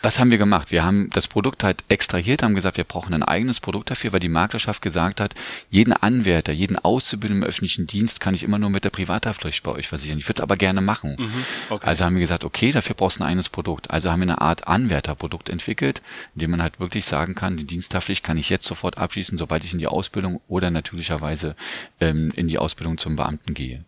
Was 0.02 0.18
haben 0.18 0.32
wir 0.32 0.38
gemacht? 0.38 0.72
Wir 0.72 0.86
haben 0.86 1.10
das 1.10 1.28
Produkt 1.28 1.64
halt 1.64 1.84
extrahiert, 1.90 2.42
haben 2.42 2.56
gesagt, 2.56 2.78
wir 2.78 2.86
brauchen 2.86 3.14
ein 3.14 3.24
eigenes 3.24 3.60
Produkt 3.60 3.92
dafür, 3.92 4.14
weil 4.14 4.22
die 4.22 4.30
Maklerschaft 4.30 4.82
gesagt 4.82 5.20
hat, 5.20 5.36
jeden 5.70 5.92
Anwärter, 5.92 6.54
jeden 6.54 6.78
Auszubildenden 6.78 7.44
im 7.44 7.50
öffentlichen 7.50 7.86
Dienst 7.86 8.22
kann 8.22 8.34
ich 8.34 8.44
immer 8.44 8.60
nur 8.60 8.70
mit 8.70 8.86
der 8.86 8.92
Privathaftpflicht 8.92 9.64
bei 9.64 9.72
euch 9.72 9.90
versichern. 9.90 10.18
Ich 10.18 10.28
würde 10.28 10.40
es 10.40 10.44
aber 10.44 10.56
gerne 10.56 10.80
machen. 10.80 11.18
Mhm, 11.20 11.44
okay. 11.70 11.88
Also 11.88 12.06
haben 12.06 12.16
wir 12.16 12.22
gesagt, 12.22 12.46
okay, 12.46 12.72
dafür 12.72 12.96
brauchst 12.96 13.20
du 13.20 13.24
ein 13.24 13.28
eigenes 13.28 13.50
Produkt. 13.50 13.92
Also 13.92 14.10
haben 14.10 14.22
wir 14.22 14.28
eine 14.28 14.42
Art 14.42 14.68
Anwärterprodukt 14.68 15.50
entwickelt, 15.50 16.02
in 16.36 16.40
dem 16.40 16.52
man 16.52 16.62
halt 16.62 16.80
wirklich 16.80 17.06
sagen 17.06 17.36
kann, 17.36 17.58
die 17.58 17.66
Diensthaftpflicht 17.66 18.24
kann 18.24 18.38
ich 18.38 18.50
jetzt 18.50 18.66
sofort 18.66 18.98
abschließen, 18.98 19.38
sobald 19.38 19.66
ich 19.66 19.74
in 19.74 19.80
die 19.80 19.88
Ausbildung 19.88 20.40
oder 20.48 20.72
natürlicherweise 20.72 21.56
ähm, 22.00 22.32
in 22.36 22.48
die 22.48 22.58
Ausbildung 22.58 22.98
zum 22.98 23.18
Beamten 23.18 23.54
gehe. 23.54 23.84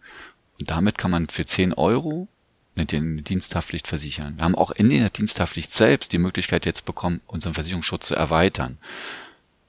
Und 0.60 0.70
damit 0.70 0.98
kann 0.98 1.12
man 1.12 1.30
für 1.30 1.46
10 1.46 1.74
Euro 1.74 2.28
eine 2.76 2.86
Diensthaftpflicht 2.86 3.88
versichern. 3.88 4.38
Wir 4.38 4.46
haben 4.46 4.56
auch 4.56 4.72
in 4.72 4.90
der 4.90 5.10
Diensthaftpflicht 5.10 5.74
selbst 5.74 6.14
die 6.14 6.18
Möglichkeit 6.18 6.66
jetzt 6.66 6.86
bekommen, 6.86 7.22
unseren 7.28 7.54
Versicherungsschutz 7.54 8.08
zu 8.08 8.16
erweitern. 8.16 8.78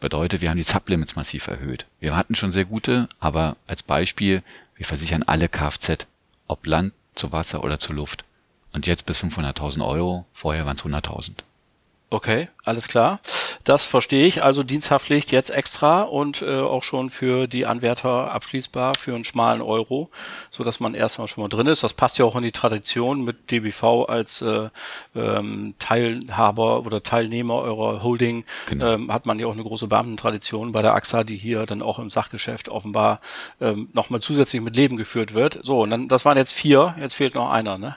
Bedeutet, 0.00 0.40
wir 0.40 0.50
haben 0.50 0.56
die 0.56 0.62
Sublimits 0.62 1.16
massiv 1.16 1.46
erhöht. 1.46 1.86
Wir 2.00 2.16
hatten 2.16 2.34
schon 2.34 2.52
sehr 2.52 2.64
gute, 2.64 3.08
aber 3.20 3.56
als 3.66 3.82
Beispiel, 3.82 4.42
wir 4.76 4.86
versichern 4.86 5.22
alle 5.22 5.48
Kfz, 5.48 6.06
ob 6.46 6.66
Land, 6.66 6.92
zu 7.14 7.30
Wasser 7.32 7.62
oder 7.62 7.78
zu 7.78 7.92
Luft. 7.92 8.24
Und 8.72 8.86
jetzt 8.86 9.06
bis 9.06 9.22
500.000 9.22 9.86
Euro, 9.86 10.24
vorher 10.32 10.64
waren 10.64 10.76
es 10.76 10.84
100.000. 10.84 11.34
Okay, 12.12 12.50
alles 12.66 12.88
klar. 12.88 13.20
Das 13.64 13.86
verstehe 13.86 14.26
ich. 14.26 14.44
Also 14.44 14.62
Diensthaftpflicht 14.62 15.32
jetzt 15.32 15.48
extra 15.48 16.02
und 16.02 16.42
äh, 16.42 16.58
auch 16.58 16.82
schon 16.82 17.08
für 17.08 17.46
die 17.46 17.64
Anwärter 17.64 18.30
abschließbar 18.30 18.96
für 18.96 19.14
einen 19.14 19.24
schmalen 19.24 19.62
Euro, 19.62 20.10
so 20.50 20.62
dass 20.62 20.78
man 20.78 20.92
erstmal 20.92 21.26
schon 21.26 21.42
mal 21.42 21.48
drin 21.48 21.66
ist. 21.68 21.82
Das 21.82 21.94
passt 21.94 22.18
ja 22.18 22.26
auch 22.26 22.36
in 22.36 22.42
die 22.42 22.52
Tradition 22.52 23.24
mit 23.24 23.50
DBV 23.50 24.04
als 24.10 24.42
äh, 24.42 24.68
ähm, 25.16 25.72
Teilhaber 25.78 26.84
oder 26.84 27.02
Teilnehmer 27.02 27.62
eurer 27.62 28.02
Holding. 28.02 28.44
Genau. 28.68 28.92
Ähm, 28.92 29.10
hat 29.10 29.24
man 29.24 29.38
ja 29.38 29.46
auch 29.46 29.54
eine 29.54 29.62
große 29.62 29.86
Beamtentradition 29.86 30.72
bei 30.72 30.82
der 30.82 30.92
AXA, 30.92 31.24
die 31.24 31.38
hier 31.38 31.64
dann 31.64 31.80
auch 31.80 31.98
im 31.98 32.10
Sachgeschäft 32.10 32.68
offenbar 32.68 33.22
ähm, 33.58 33.88
nochmal 33.94 34.20
zusätzlich 34.20 34.60
mit 34.60 34.76
Leben 34.76 34.98
geführt 34.98 35.32
wird. 35.32 35.60
So, 35.62 35.80
und 35.80 35.88
dann, 35.88 36.08
das 36.08 36.26
waren 36.26 36.36
jetzt 36.36 36.52
vier, 36.52 36.94
jetzt 37.00 37.14
fehlt 37.14 37.34
noch 37.34 37.50
einer, 37.50 37.78
ne? 37.78 37.96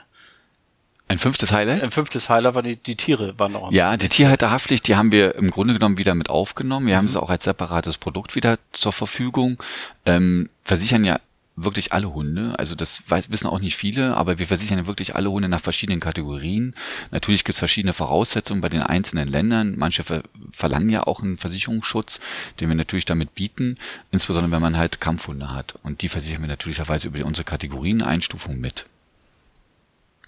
Ein 1.08 1.18
fünftes 1.18 1.52
Highlight? 1.52 1.82
Ein 1.82 1.92
fünftes 1.92 2.28
Highlight 2.28 2.54
war 2.56 2.62
die, 2.62 2.76
die 2.76 2.96
Tiere 2.96 3.38
waren 3.38 3.54
auch. 3.54 3.70
Ja, 3.70 3.96
die 3.96 4.08
Tierhalterhaftpflicht, 4.08 4.88
die 4.88 4.96
haben 4.96 5.12
wir 5.12 5.36
im 5.36 5.50
Grunde 5.50 5.74
genommen 5.74 5.98
wieder 5.98 6.14
mit 6.14 6.30
aufgenommen. 6.30 6.86
Wir 6.86 6.94
mhm. 6.94 6.98
haben 6.98 7.06
es 7.06 7.16
auch 7.16 7.30
als 7.30 7.44
separates 7.44 7.96
Produkt 7.98 8.34
wieder 8.34 8.58
zur 8.72 8.92
Verfügung. 8.92 9.62
Ähm, 10.04 10.48
versichern 10.64 11.04
ja 11.04 11.20
wirklich 11.56 11.92
alle 11.92 12.12
Hunde. 12.12 12.54
Also 12.58 12.74
das 12.74 13.04
weiß, 13.08 13.30
wissen 13.30 13.46
auch 13.46 13.60
nicht 13.60 13.76
viele, 13.76 14.16
aber 14.16 14.38
wir 14.38 14.46
versichern 14.46 14.78
ja 14.78 14.86
wirklich 14.86 15.16
alle 15.16 15.30
Hunde 15.30 15.48
nach 15.48 15.60
verschiedenen 15.60 16.00
Kategorien. 16.00 16.74
Natürlich 17.10 17.44
gibt 17.44 17.54
es 17.54 17.58
verschiedene 17.58 17.92
Voraussetzungen 17.92 18.60
bei 18.60 18.68
den 18.68 18.82
einzelnen 18.82 19.28
Ländern. 19.28 19.74
Manche 19.76 20.02
ver 20.02 20.22
verlangen 20.52 20.90
ja 20.90 21.04
auch 21.04 21.22
einen 21.22 21.38
Versicherungsschutz, 21.38 22.20
den 22.60 22.68
wir 22.68 22.76
natürlich 22.76 23.04
damit 23.04 23.34
bieten, 23.34 23.78
insbesondere 24.10 24.52
wenn 24.52 24.62
man 24.62 24.76
halt 24.76 25.00
Kampfhunde 25.00 25.52
hat. 25.52 25.76
Und 25.82 26.02
die 26.02 26.08
versichern 26.08 26.42
wir 26.42 26.48
natürlicherweise 26.48 27.08
über 27.08 27.24
unsere 27.24 27.44
Kategorieneinstufung 27.44 28.58
mit. 28.58 28.86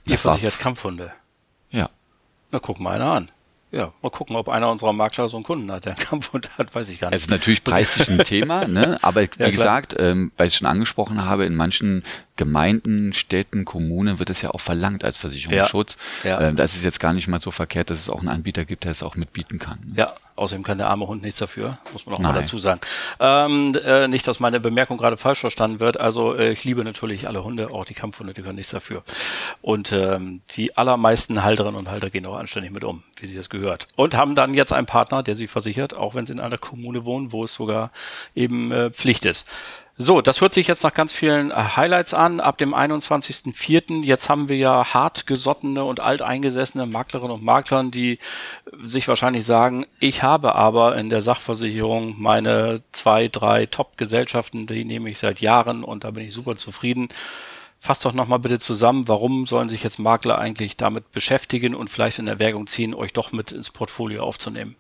Ihr 0.09 0.19
versichert 0.19 0.59
Kampfhunde. 0.59 1.13
Ja. 1.71 1.91
Na, 2.51 2.59
guck 2.59 2.81
mal 2.81 2.95
einer 2.95 3.13
an. 3.13 3.31
Ja, 3.71 3.93
mal 4.01 4.09
gucken, 4.09 4.35
ob 4.37 4.49
einer 4.49 4.71
unserer 4.71 4.95
Makler 4.95 5.29
so 5.29 5.37
einen 5.37 5.45
Kunden 5.45 5.71
hat, 5.71 5.85
der 5.85 5.93
einen 5.95 6.03
Kampfhund 6.03 6.57
hat, 6.57 6.75
weiß 6.75 6.89
ich 6.89 7.01
gar 7.01 7.11
nicht. 7.11 7.17
Es 7.17 7.23
ist 7.23 7.31
natürlich 7.31 7.63
preislich 7.63 8.09
ein 8.09 8.25
Thema, 8.25 8.67
ne? 8.67 8.99
aber 9.03 9.23
wie 9.23 9.29
ja, 9.39 9.51
gesagt, 9.51 9.95
ähm, 9.99 10.33
weil 10.39 10.47
ich 10.47 10.57
schon 10.57 10.67
angesprochen 10.67 11.23
habe, 11.25 11.45
in 11.45 11.55
manchen 11.55 12.03
Gemeinden, 12.39 13.13
Städten, 13.13 13.67
Kommunen 13.67 14.19
wird 14.19 14.31
es 14.31 14.41
ja 14.41 14.51
auch 14.51 14.61
verlangt 14.61 15.05
als 15.05 15.19
Versicherungsschutz. 15.19 15.99
Ja, 16.25 16.41
ja. 16.41 16.49
Ähm, 16.49 16.57
da 16.57 16.63
ist 16.63 16.77
es 16.77 16.85
jetzt 16.85 17.01
gar 17.01 17.13
nicht 17.13 17.29
mal 17.29 17.41
so 17.41 17.51
verkehrt, 17.51 17.91
dass 17.91 17.99
es 17.99 18.09
auch 18.09 18.21
einen 18.21 18.29
Anbieter 18.29 18.65
gibt, 18.65 18.85
der 18.85 18.93
es 18.93 19.03
auch 19.03 19.17
mitbieten 19.17 19.59
kann. 19.59 19.81
Ne? 19.81 19.95
Ja, 19.97 20.15
außerdem 20.37 20.63
kann 20.63 20.79
der 20.79 20.89
arme 20.89 21.09
Hund 21.09 21.21
nichts 21.21 21.41
dafür, 21.41 21.79
muss 21.93 22.07
man 22.07 22.15
auch 22.15 22.21
Nein. 22.21 22.33
mal 22.33 22.41
dazu 22.41 22.59
sagen. 22.59 22.81
Ähm, 23.19 23.77
äh, 23.85 24.07
nicht, 24.09 24.27
dass 24.27 24.41
meine 24.41 24.61
Bemerkung 24.61 24.97
gerade 24.97 25.17
falsch 25.17 25.41
verstanden 25.41 25.81
wird. 25.81 25.99
Also 25.99 26.37
äh, 26.37 26.53
ich 26.53 26.65
liebe 26.65 26.85
natürlich 26.85 27.27
alle 27.27 27.43
Hunde, 27.43 27.73
auch 27.73 27.85
die 27.85 27.95
Kampfhunde, 27.95 28.33
die 28.33 28.43
können 28.43 28.57
nichts 28.57 28.71
dafür. 28.71 29.03
Und 29.61 29.93
ähm, 29.93 30.41
die 30.53 30.77
allermeisten 30.77 31.43
Halterinnen 31.43 31.77
und 31.77 31.91
Halter 31.91 32.09
gehen 32.09 32.25
auch 32.25 32.37
anständig 32.37 32.71
mit 32.71 32.85
um, 32.85 33.03
wie 33.17 33.27
sie 33.27 33.35
das 33.35 33.51
gehört. 33.51 33.89
Und 33.97 34.15
haben 34.15 34.37
dann 34.37 34.55
jetzt 34.55 34.73
einen 34.73 34.87
Partner, 34.87 35.25
der 35.25 35.35
sie 35.35 35.49
versichert, 35.49 35.95
auch 35.95 36.15
wenn 36.15 36.25
sie 36.25 36.33
in 36.33 36.41
einer 36.41 36.59
Kommune 36.59 37.05
wohnen, 37.05 37.33
wo 37.33 37.43
es 37.43 37.53
sogar 37.53 37.91
eben 38.37 38.71
äh, 38.71 38.91
Pflicht 38.91 39.25
ist. 39.25 39.49
So, 40.01 40.21
das 40.21 40.41
hört 40.41 40.55
sich 40.55 40.69
jetzt 40.69 40.85
nach 40.85 40.95
ganz 40.95 41.13
vielen 41.13 41.51
äh, 41.51 41.55
Highlights 41.55 42.15
an. 42.15 42.39
Ab 42.39 42.57
dem 42.57 42.73
21.04. 42.73 44.05
Jetzt 44.05 44.29
haben 44.29 44.49
wir 44.49 44.57
ja 44.57 44.95
hartgesottene 44.95 45.83
und 45.83 45.99
alteingesessene 45.99 46.87
Maklerinnen 46.87 47.33
und 47.33 47.43
Maklern, 47.43 47.91
die 47.91 48.21
sich 48.85 49.09
wahrscheinlich 49.09 49.45
sagen, 49.45 49.87
ich 49.99 50.23
habe 50.23 50.55
aber 50.55 50.97
in 50.97 51.11
der 51.11 51.21
Sachversicherung 51.21 52.15
meine 52.17 52.81
zwei, 52.93 53.27
drei 53.27 53.67
Top-Gesellschaften, 53.67 54.69
die 54.69 54.85
nehme 54.85 55.11
ich 55.11 55.19
seit 55.19 55.41
Jahren 55.41 55.83
und 55.83 56.05
da 56.05 56.13
bin 56.13 56.25
ich 56.25 56.33
super 56.33 56.55
zufrieden. 56.55 57.09
Fasst 57.81 58.05
doch 58.05 58.13
nochmal 58.13 58.39
bitte 58.39 58.61
zusammen, 58.61 59.09
warum 59.09 59.49
sollen 59.49 59.69
sich 59.69 59.83
jetzt 59.83 59.99
Makler 59.99 60.39
eigentlich 60.39 60.77
damit 60.77 61.11
beschäftigen 61.11 61.75
und 61.75 61.91
vielleicht 61.91 62.21
in 62.21 62.29
Erwägung 62.29 62.69
ziehen, 62.69 62.95
euch 62.95 63.13
doch 63.13 63.33
mit 63.33 63.51
ins 63.51 63.71
Portfolio 63.71 64.23
aufzunehmen? 64.23 64.77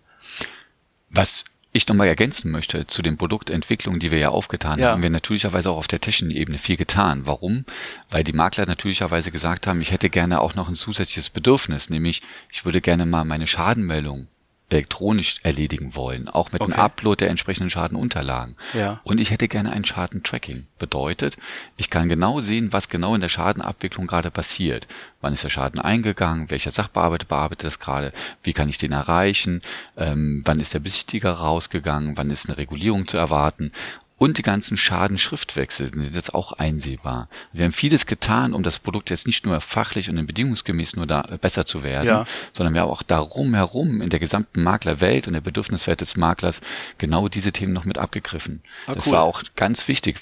Was 1.11 1.45
ich 1.73 1.87
nochmal 1.87 2.09
ergänzen 2.09 2.51
möchte 2.51 2.87
zu 2.87 3.03
den 3.03 3.19
Produktentwicklungen, 3.19 4.01
die 4.01 4.11
wir 4.11 4.19
ja 4.19 4.31
aufgetan 4.31 4.79
ja. 4.79 4.91
haben, 4.91 5.03
wir 5.03 5.11
natürlicherweise 5.11 5.71
auch 5.71 5.77
auf 5.77 5.89
der 5.89 6.01
technischen 6.01 6.31
Ebene 6.31 6.59
viel 6.59 6.77
getan. 6.77 7.23
Warum? 7.25 7.65
Weil 8.11 8.25
die 8.25 8.33
Makler 8.33 8.67
natürlicherweise 8.67 9.31
gesagt 9.31 9.67
haben, 9.67 9.81
ich 9.81 9.93
hätte 9.93 10.11
gerne 10.11 10.41
auch 10.41 10.55
noch 10.55 10.69
ein 10.69 10.77
zusätzliches 10.77 11.31
Bedürfnis, 11.31 11.91
nämlich 11.91 12.23
ich 12.51 12.65
würde 12.65 12.81
gerne 12.81 13.07
mal 13.07 13.25
meine 13.25 13.47
Schadenmeldung 13.47 14.29
elektronisch 14.71 15.37
erledigen 15.43 15.95
wollen, 15.95 16.29
auch 16.29 16.53
mit 16.53 16.61
okay. 16.61 16.73
einem 16.73 16.81
Upload 16.83 17.21
der 17.21 17.31
entsprechenden 17.31 17.71
Schadenunterlagen. 17.71 18.55
Ja. 18.75 19.01
Und 19.03 19.19
ich 19.19 19.31
hätte 19.31 19.49
gerne 19.49 19.73
ein 19.73 19.85
Schadentracking. 19.85 20.67
Bedeutet, 20.79 21.37
ich 21.77 21.91
kann 21.91 22.09
genau 22.09 22.41
sehen, 22.41 22.73
was 22.73 22.89
genau 22.89 23.15
in 23.15 23.21
der 23.21 23.31
Schadenabwicklung 23.31 24.07
gerade 24.07 24.31
passiert. 24.31 24.87
Wann 25.21 25.33
ist 25.33 25.43
der 25.43 25.51
Schaden 25.51 25.81
eingegangen? 25.81 26.51
Welcher 26.51 26.71
Sachbearbeiter 26.71 27.27
bearbeitet 27.27 27.67
das 27.67 27.81
gerade? 27.81 28.13
Wie 28.43 28.53
kann 28.53 28.69
ich 28.69 28.79
den 28.79 28.93
erreichen? 28.93 29.63
Ähm, 29.97 30.43
wann 30.45 30.61
ist 30.61 30.75
der 30.75 30.81
Besichtiger 30.81 31.33
rausgegangen? 31.33 32.19
Wann 32.19 32.31
ist 32.31 32.49
eine 32.49 32.59
Regulierung 32.59 33.07
zu 33.07 33.17
erwarten? 33.17 33.73
Und 34.19 34.37
die 34.37 34.43
ganzen 34.43 34.77
Schadenschriftwechsel 34.77 35.87
sind 35.87 36.15
jetzt 36.15 36.35
auch 36.35 36.53
einsehbar. 36.53 37.31
Wir 37.53 37.65
haben 37.65 37.73
vieles 37.73 38.05
getan, 38.07 38.53
um 38.53 38.63
das 38.65 38.81
Produkt 38.81 39.11
jetzt 39.11 39.29
nicht 39.29 39.47
nur 39.47 39.61
fachlich 39.61 40.11
und 40.11 40.27
bedingungsgemäß 40.27 40.97
nur 40.97 41.07
da 41.07 41.23
besser 41.41 41.65
zu 41.65 41.85
werden, 41.85 42.09
ja. 42.09 42.27
sondern 42.53 42.75
wir 42.75 42.83
haben 42.83 42.91
auch 42.91 43.05
darum 43.05 43.55
herum 43.55 44.03
in 44.03 44.11
der 44.11 44.19
gesamten 44.19 44.65
Maklerwelt 44.65 45.29
und 45.29 45.35
der 45.35 45.41
Bedürfniswelt 45.41 46.01
des 46.01 46.17
Maklers 46.17 46.61
genau 46.99 47.29
diese 47.29 47.53
Themen 47.53 47.73
noch 47.73 47.85
mit 47.85 47.99
abgegriffen. 47.99 48.65
Ah, 48.89 48.97
das 48.97 49.09
war 49.11 49.23
auch 49.23 49.45
ganz 49.55 49.87
wichtig. 49.87 50.19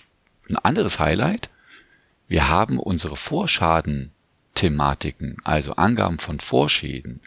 Ein 0.49 0.59
anderes 0.59 1.00
Highlight. 1.00 1.49
Wir 2.29 2.49
haben 2.49 2.79
unsere 2.79 3.17
Vorschaden-Thematiken, 3.17 5.38
also 5.43 5.76
Angaben 5.76 6.19
von 6.19 6.38
Vorschäden, 6.38 7.23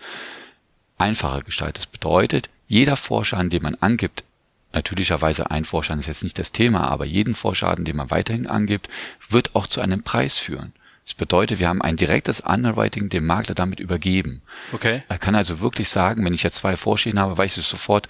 einfacher 1.00 1.42
gestaltet. 1.42 1.80
Das 1.80 1.88
bedeutet, 1.88 2.52
jeder 2.68 2.96
Vorschaden, 2.96 3.50
den 3.50 3.64
man 3.64 3.74
angibt, 3.76 4.24
Natürlicherweise 4.72 5.50
ein 5.50 5.66
Vorschaden 5.66 6.00
ist 6.00 6.08
jetzt 6.08 6.24
nicht 6.24 6.38
das 6.38 6.52
Thema, 6.52 6.88
aber 6.88 7.06
jeden 7.06 7.34
Vorschaden, 7.34 7.86
den 7.86 7.96
man 7.96 8.12
weiterhin 8.12 8.48
angibt, 8.48 8.88
wird 9.28 9.56
auch 9.56 9.66
zu 9.66 9.82
einem 9.82 10.04
Preis 10.04 10.38
führen. 10.38 10.74
Das 11.06 11.16
bedeutet, 11.16 11.58
wir 11.58 11.68
haben 11.68 11.82
ein 11.82 11.96
direktes 11.96 12.42
Underwriting 12.42 13.10
dem 13.10 13.26
Makler 13.26 13.56
damit 13.56 13.80
übergeben. 13.80 14.44
Okay. 14.74 15.02
Er 15.10 15.18
kann 15.18 15.34
also 15.34 15.60
wirklich 15.60 15.90
sagen, 15.90 16.24
wenn 16.24 16.36
ich 16.36 16.44
jetzt 16.44 16.58
zwei 16.58 16.78
Vorschäden 16.78 17.20
habe, 17.20 17.36
weiß 17.36 17.58
ich 17.58 17.66
sofort, 17.66 18.08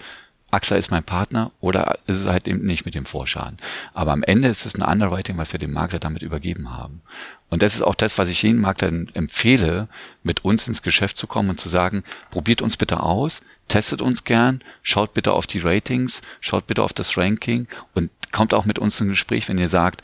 AXA 0.50 0.76
ist 0.76 0.90
mein 0.90 1.04
Partner 1.04 1.52
oder 1.60 1.98
ist 2.06 2.18
es 2.18 2.26
halt 2.26 2.48
eben 2.48 2.64
nicht 2.64 2.84
mit 2.84 2.94
dem 2.94 3.04
Vorschaden. 3.04 3.58
Aber 3.94 4.12
am 4.12 4.22
Ende 4.22 4.48
ist 4.48 4.66
es 4.66 4.74
ein 4.74 4.82
Underwriting, 4.82 5.36
was 5.36 5.52
wir 5.52 5.58
dem 5.60 5.72
Makler 5.72 5.98
damit 5.98 6.22
übergeben 6.22 6.76
haben. 6.76 7.02
Und 7.48 7.62
das 7.62 7.74
ist 7.74 7.82
auch 7.82 7.94
das, 7.94 8.18
was 8.18 8.28
ich 8.28 8.42
jedem 8.42 8.60
Makler 8.60 8.88
empfehle, 9.14 9.88
mit 10.22 10.44
uns 10.44 10.68
ins 10.68 10.82
Geschäft 10.82 11.16
zu 11.16 11.26
kommen 11.26 11.50
und 11.50 11.60
zu 11.60 11.68
sagen, 11.68 12.04
probiert 12.30 12.62
uns 12.62 12.76
bitte 12.76 13.00
aus, 13.00 13.42
testet 13.68 14.02
uns 14.02 14.24
gern, 14.24 14.62
schaut 14.82 15.14
bitte 15.14 15.32
auf 15.32 15.46
die 15.46 15.58
Ratings, 15.58 16.22
schaut 16.40 16.66
bitte 16.66 16.82
auf 16.82 16.92
das 16.92 17.16
Ranking 17.16 17.66
und 17.94 18.10
kommt 18.32 18.54
auch 18.54 18.64
mit 18.64 18.78
uns 18.78 19.00
in 19.00 19.08
Gespräch, 19.08 19.48
wenn 19.48 19.58
ihr 19.58 19.68
sagt, 19.68 20.02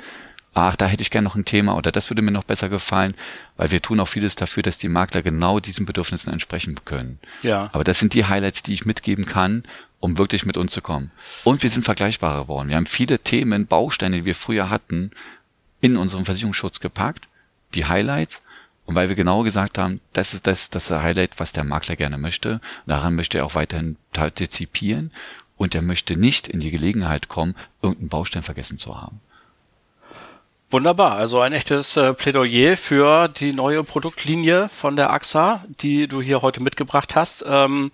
ach, 0.57 0.75
da 0.75 0.87
hätte 0.87 1.03
ich 1.03 1.11
gerne 1.11 1.29
noch 1.29 1.37
ein 1.37 1.45
Thema 1.45 1.77
oder 1.77 1.93
das 1.93 2.11
würde 2.11 2.23
mir 2.23 2.31
noch 2.31 2.45
besser 2.45 2.69
gefallen, 2.69 3.15
weil 3.57 3.71
wir 3.71 3.83
tun 3.83 4.01
auch 4.01 4.09
vieles 4.09 4.37
dafür, 4.37 4.63
dass 4.63 4.79
die 4.79 4.89
Makler 4.89 5.23
genau 5.23 5.61
diesen 5.61 5.85
Bedürfnissen 5.85 6.33
entsprechen 6.33 6.77
können. 6.85 7.19
Ja. 7.43 7.69
Aber 7.73 7.85
das 7.85 7.99
sind 7.99 8.15
die 8.15 8.25
Highlights, 8.25 8.63
die 8.63 8.73
ich 8.73 8.87
mitgeben 8.87 9.27
kann, 9.27 9.65
um 10.01 10.19
wirklich 10.19 10.45
mit 10.45 10.57
uns 10.57 10.73
zu 10.73 10.81
kommen. 10.81 11.11
Und 11.45 11.63
wir 11.63 11.71
sind 11.71 11.85
vergleichbarer 11.85 12.43
geworden. 12.43 12.69
Wir 12.69 12.77
haben 12.77 12.87
viele 12.87 13.19
Themen, 13.19 13.67
Bausteine, 13.67 14.19
die 14.19 14.25
wir 14.25 14.35
früher 14.35 14.71
hatten, 14.71 15.11
in 15.81 15.97
unseren 15.97 16.25
Versicherungsschutz 16.25 16.81
gepackt, 16.81 17.29
die 17.75 17.87
Highlights, 17.87 18.43
und 18.87 18.95
weil 18.95 19.09
wir 19.09 19.17
genau 19.17 19.43
gesagt 19.43 19.79
haben, 19.79 20.01
das 20.13 20.33
ist 20.33 20.47
das, 20.47 20.71
das 20.71 20.91
Highlight, 20.91 21.39
was 21.39 21.53
der 21.53 21.65
Makler 21.65 21.97
gerne 21.97 22.19
möchte. 22.19 22.61
Daran 22.87 23.17
möchte 23.17 23.39
er 23.39 23.45
auch 23.45 23.57
weiterhin 23.57 23.97
partizipieren 24.13 25.11
und 25.57 25.75
er 25.75 25.83
möchte 25.83 26.17
nicht 26.17 26.47
in 26.47 26.61
die 26.61 26.71
Gelegenheit 26.71 27.29
kommen, 27.29 27.57
irgendeinen 27.83 28.09
Baustein 28.09 28.45
vergessen 28.45 28.79
zu 28.79 29.01
haben. 29.01 29.21
Wunderbar, 30.69 31.13
also 31.13 31.41
ein 31.41 31.53
echtes 31.53 31.97
äh, 31.97 32.13
Plädoyer 32.13 32.77
für 32.77 33.29
die 33.29 33.53
neue 33.53 33.85
Produktlinie 33.85 34.69
von 34.69 34.97
der 34.97 35.11
AXA, 35.13 35.65
die 35.81 36.09
du 36.09 36.21
hier 36.21 36.43
heute 36.43 36.61
mitgebracht 36.61 37.15
hast. 37.15 37.45
Ähm, 37.47 37.93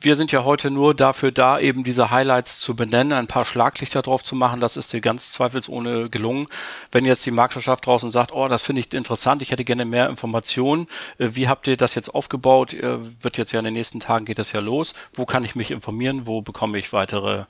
wir 0.00 0.16
sind 0.16 0.32
ja 0.32 0.42
heute 0.42 0.70
nur 0.70 0.94
dafür 0.94 1.32
da, 1.32 1.58
eben 1.58 1.84
diese 1.84 2.10
Highlights 2.10 2.60
zu 2.60 2.74
benennen, 2.74 3.12
ein 3.12 3.26
paar 3.26 3.44
Schlaglichter 3.44 4.00
drauf 4.00 4.24
zu 4.24 4.36
machen. 4.36 4.60
Das 4.60 4.78
ist 4.78 4.94
dir 4.94 5.02
ganz 5.02 5.32
zweifelsohne 5.32 6.08
gelungen. 6.08 6.46
Wenn 6.90 7.04
jetzt 7.04 7.26
die 7.26 7.30
Marktwirtschaft 7.30 7.84
draußen 7.84 8.10
sagt, 8.10 8.32
oh, 8.32 8.48
das 8.48 8.62
finde 8.62 8.80
ich 8.80 8.94
interessant, 8.94 9.42
ich 9.42 9.50
hätte 9.50 9.66
gerne 9.66 9.84
mehr 9.84 10.08
Informationen. 10.08 10.86
Äh, 11.18 11.28
wie 11.32 11.46
habt 11.46 11.66
ihr 11.66 11.76
das 11.76 11.94
jetzt 11.94 12.14
aufgebaut? 12.14 12.72
Äh, 12.72 13.00
wird 13.22 13.36
jetzt 13.36 13.52
ja 13.52 13.58
in 13.58 13.66
den 13.66 13.74
nächsten 13.74 14.00
Tagen 14.00 14.24
geht 14.24 14.38
das 14.38 14.52
ja 14.52 14.60
los. 14.60 14.94
Wo 15.12 15.26
kann 15.26 15.44
ich 15.44 15.56
mich 15.56 15.70
informieren? 15.70 16.26
Wo 16.26 16.40
bekomme 16.40 16.78
ich 16.78 16.90
weitere 16.94 17.44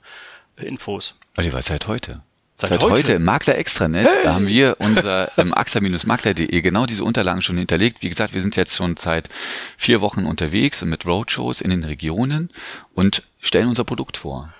Infos? 0.57 1.17
Oliver, 1.37 1.61
seit 1.61 1.87
heute. 1.87 2.23
Seit, 2.57 2.69
Seit 2.69 2.83
heute? 2.83 2.93
heute 2.93 3.13
im 3.13 3.25
Makler 3.25 3.57
Extranet 3.57 4.07
hey. 4.07 4.27
haben 4.27 4.47
wir 4.47 4.77
unser 4.79 5.29
ähm, 5.37 5.53
axa-makler.de 5.53 6.61
genau 6.61 6.85
diese 6.85 7.03
Unterlagen 7.03 7.41
schon 7.41 7.57
hinterlegt. 7.57 8.01
Wie 8.01 8.07
gesagt, 8.07 8.33
wir 8.33 8.41
sind 8.41 8.55
jetzt 8.55 8.75
schon 8.75 8.95
seit 8.95 9.27
vier 9.75 9.99
Wochen 9.99 10.25
unterwegs 10.25 10.81
mit 10.85 11.05
Roadshows 11.05 11.59
in 11.59 11.69
den 11.69 11.83
Regionen 11.83 12.49
und 12.93 13.23
stellen 13.41 13.67
unser 13.67 13.83
Produkt 13.83 14.15
vor. 14.15 14.53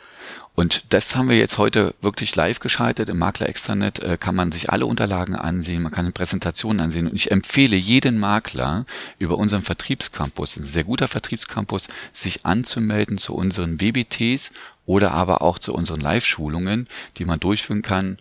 Und 0.55 0.85
das 0.89 1.15
haben 1.15 1.27
wir 1.27 1.37
jetzt 1.37 1.57
heute 1.57 1.93
wirklich 2.01 2.35
live 2.35 2.59
geschaltet. 2.59 3.09
Im 3.09 3.17
Makler 3.17 3.49
Extranet 3.49 3.99
äh, 3.99 4.17
kann 4.17 4.35
man 4.35 4.53
sich 4.53 4.69
alle 4.69 4.85
Unterlagen 4.85 5.35
ansehen, 5.35 5.83
man 5.83 5.91
kann 5.91 6.11
Präsentationen 6.13 6.79
ansehen. 6.79 7.07
Und 7.07 7.15
ich 7.15 7.31
empfehle 7.31 7.75
jeden 7.75 8.17
Makler 8.17 8.85
über 9.19 9.37
unseren 9.37 9.61
Vertriebscampus, 9.61 10.55
ein 10.55 10.63
sehr 10.63 10.85
guter 10.85 11.09
Vertriebscampus, 11.09 11.89
sich 12.13 12.45
anzumelden 12.45 13.17
zu 13.17 13.35
unseren 13.35 13.81
WBTs 13.81 14.53
oder 14.85 15.11
aber 15.11 15.41
auch 15.41 15.59
zu 15.59 15.73
unseren 15.73 15.99
Live-Schulungen, 15.99 16.87
die 17.17 17.25
man 17.25 17.39
durchführen 17.39 17.81
kann 17.81 18.17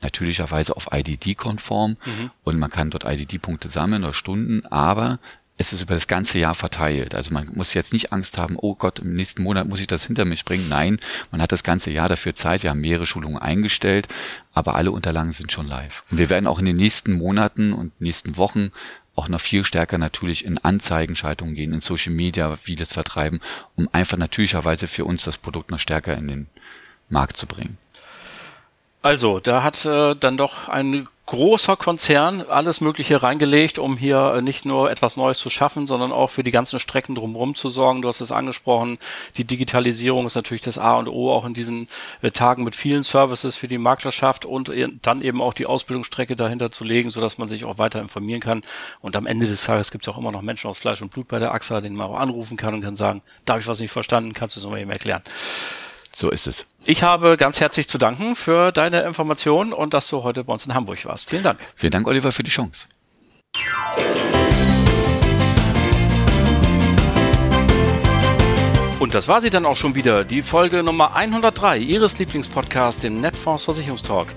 natürlicherweise 0.00 0.76
auf 0.76 0.88
IDD-konform 0.92 1.92
mhm. 2.04 2.30
und 2.44 2.58
man 2.58 2.70
kann 2.70 2.90
dort 2.90 3.04
IDD-Punkte 3.04 3.68
sammeln 3.68 4.04
oder 4.04 4.12
Stunden, 4.12 4.66
aber 4.66 5.18
es 5.58 5.72
ist 5.72 5.80
über 5.80 5.94
das 5.94 6.06
ganze 6.06 6.38
Jahr 6.38 6.54
verteilt. 6.54 7.14
Also 7.14 7.32
man 7.32 7.48
muss 7.54 7.74
jetzt 7.74 7.92
nicht 7.92 8.12
Angst 8.12 8.36
haben, 8.36 8.56
oh 8.58 8.74
Gott, 8.74 8.98
im 8.98 9.14
nächsten 9.14 9.42
Monat 9.42 9.66
muss 9.68 9.80
ich 9.80 9.86
das 9.86 10.04
hinter 10.04 10.24
mich 10.24 10.44
bringen. 10.44 10.68
Nein, 10.68 10.98
man 11.30 11.40
hat 11.40 11.52
das 11.52 11.62
ganze 11.62 11.90
Jahr 11.90 12.08
dafür 12.08 12.34
Zeit. 12.34 12.62
Wir 12.62 12.70
haben 12.70 12.80
mehrere 12.80 13.06
Schulungen 13.06 13.38
eingestellt, 13.38 14.08
aber 14.52 14.74
alle 14.74 14.90
Unterlagen 14.90 15.32
sind 15.32 15.52
schon 15.52 15.66
live. 15.66 16.04
Und 16.10 16.18
wir 16.18 16.30
werden 16.30 16.46
auch 16.46 16.58
in 16.58 16.66
den 16.66 16.76
nächsten 16.76 17.12
Monaten 17.12 17.72
und 17.72 17.98
nächsten 18.00 18.36
Wochen 18.36 18.70
auch 19.14 19.28
noch 19.28 19.40
viel 19.40 19.64
stärker 19.64 19.96
natürlich 19.96 20.44
in 20.44 20.58
Anzeigenschaltungen 20.58 21.54
gehen, 21.54 21.72
in 21.72 21.80
Social 21.80 22.12
Media 22.12 22.54
vieles 22.56 22.92
vertreiben, 22.92 23.40
um 23.74 23.88
einfach 23.92 24.18
natürlicherweise 24.18 24.86
für 24.86 25.06
uns 25.06 25.24
das 25.24 25.38
Produkt 25.38 25.70
noch 25.70 25.78
stärker 25.78 26.14
in 26.16 26.28
den 26.28 26.46
Markt 27.08 27.38
zu 27.38 27.46
bringen. 27.46 27.78
Also, 29.06 29.38
da 29.38 29.62
hat 29.62 29.84
äh, 29.84 30.16
dann 30.16 30.36
doch 30.36 30.68
ein 30.68 31.06
großer 31.26 31.76
Konzern 31.76 32.42
alles 32.42 32.80
Mögliche 32.80 33.22
reingelegt, 33.22 33.78
um 33.78 33.96
hier 33.96 34.34
äh, 34.34 34.42
nicht 34.42 34.64
nur 34.64 34.90
etwas 34.90 35.16
Neues 35.16 35.38
zu 35.38 35.48
schaffen, 35.48 35.86
sondern 35.86 36.10
auch 36.10 36.26
für 36.26 36.42
die 36.42 36.50
ganzen 36.50 36.80
Strecken 36.80 37.14
drumherum 37.14 37.54
zu 37.54 37.68
sorgen. 37.68 38.02
Du 38.02 38.08
hast 38.08 38.20
es 38.20 38.32
angesprochen, 38.32 38.98
die 39.36 39.44
Digitalisierung 39.44 40.26
ist 40.26 40.34
natürlich 40.34 40.62
das 40.62 40.76
A 40.76 40.94
und 40.94 41.06
O 41.06 41.30
auch 41.30 41.44
in 41.44 41.54
diesen 41.54 41.86
äh, 42.20 42.32
Tagen 42.32 42.64
mit 42.64 42.74
vielen 42.74 43.04
Services 43.04 43.54
für 43.54 43.68
die 43.68 43.78
Maklerschaft 43.78 44.44
und 44.44 44.70
äh, 44.70 44.88
dann 45.02 45.22
eben 45.22 45.40
auch 45.40 45.54
die 45.54 45.66
Ausbildungsstrecke 45.66 46.34
dahinter 46.34 46.72
zu 46.72 46.82
legen, 46.82 47.10
sodass 47.10 47.38
man 47.38 47.46
sich 47.46 47.64
auch 47.64 47.78
weiter 47.78 48.00
informieren 48.00 48.40
kann. 48.40 48.62
Und 49.02 49.14
am 49.14 49.26
Ende 49.26 49.46
des 49.46 49.62
Tages 49.62 49.92
gibt 49.92 50.02
es 50.02 50.12
auch 50.12 50.18
immer 50.18 50.32
noch 50.32 50.42
Menschen 50.42 50.68
aus 50.68 50.78
Fleisch 50.78 51.00
und 51.00 51.12
Blut 51.12 51.28
bei 51.28 51.38
der 51.38 51.54
AXA, 51.54 51.80
denen 51.80 51.94
man 51.94 52.08
auch 52.08 52.18
anrufen 52.18 52.56
kann 52.56 52.74
und 52.74 52.80
kann 52.80 52.96
sagen, 52.96 53.22
da 53.44 53.52
habe 53.52 53.60
ich 53.60 53.68
was 53.68 53.78
nicht 53.78 53.92
verstanden, 53.92 54.32
kannst 54.32 54.56
du 54.56 54.58
es 54.58 54.64
nochmal 54.64 54.80
eben 54.80 54.90
erklären. 54.90 55.22
So 56.18 56.30
ist 56.30 56.46
es. 56.46 56.66
Ich 56.86 57.02
habe 57.02 57.36
ganz 57.36 57.60
herzlich 57.60 57.88
zu 57.88 57.98
danken 57.98 58.36
für 58.36 58.72
deine 58.72 59.02
Informationen 59.02 59.74
und 59.74 59.92
dass 59.92 60.08
du 60.08 60.22
heute 60.22 60.44
bei 60.44 60.54
uns 60.54 60.64
in 60.64 60.72
Hamburg 60.72 61.04
warst. 61.04 61.28
Vielen 61.28 61.42
Dank. 61.42 61.60
Vielen 61.74 61.90
Dank, 61.90 62.08
Oliver, 62.08 62.32
für 62.32 62.42
die 62.42 62.50
Chance. 62.50 62.86
Und 68.98 69.14
das 69.14 69.28
war 69.28 69.42
sie 69.42 69.50
dann 69.50 69.66
auch 69.66 69.76
schon 69.76 69.94
wieder, 69.94 70.24
die 70.24 70.40
Folge 70.40 70.82
Nummer 70.82 71.14
103 71.14 71.76
Ihres 71.76 72.18
Lieblingspodcasts, 72.18 73.02
dem 73.02 73.20
Netfonds 73.20 73.64
Versicherungstalk. 73.64 74.28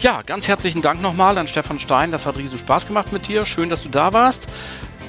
Ja, 0.00 0.22
ganz 0.22 0.48
herzlichen 0.48 0.82
Dank 0.82 1.00
nochmal 1.00 1.38
an 1.38 1.46
Stefan 1.46 1.78
Stein. 1.78 2.10
Das 2.10 2.26
hat 2.26 2.38
riesen 2.38 2.58
Spaß 2.58 2.88
gemacht 2.88 3.12
mit 3.12 3.28
dir. 3.28 3.46
Schön, 3.46 3.70
dass 3.70 3.84
du 3.84 3.88
da 3.88 4.12
warst. 4.12 4.48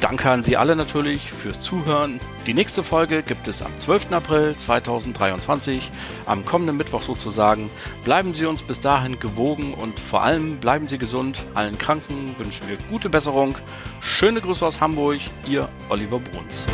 Danke 0.02 0.32
an 0.32 0.42
Sie 0.42 0.58
alle 0.58 0.76
natürlich 0.76 1.32
fürs 1.32 1.62
Zuhören. 1.62 2.20
Die 2.48 2.56
nächste 2.56 2.82
Folge 2.82 3.22
gibt 3.22 3.48
es 3.48 3.62
am 3.62 3.72
12. 3.78 4.12
April 4.14 4.56
2023, 4.56 5.92
am 6.26 6.44
kommenden 6.44 6.76
Mittwoch 6.76 7.04
sozusagen. 7.04 7.70
Bleiben 8.04 8.34
Sie 8.34 8.48
uns 8.48 8.64
bis 8.64 8.80
dahin 8.80 9.20
gewogen 9.20 9.76
und 9.76 10.00
vor 10.00 10.24
allem 10.24 10.58
bleiben 10.58 10.88
Sie 10.88 10.98
gesund. 10.98 11.38
Allen 11.54 11.78
Kranken 11.78 12.34
wünschen 12.40 12.68
wir 12.68 12.78
gute 12.90 13.12
Besserung. 13.12 13.56
Schöne 14.02 14.42
Grüße 14.42 14.66
aus 14.66 14.82
Hamburg, 14.82 15.20
Ihr 15.48 15.70
Oliver 15.90 16.20
Bruns. 16.20 16.66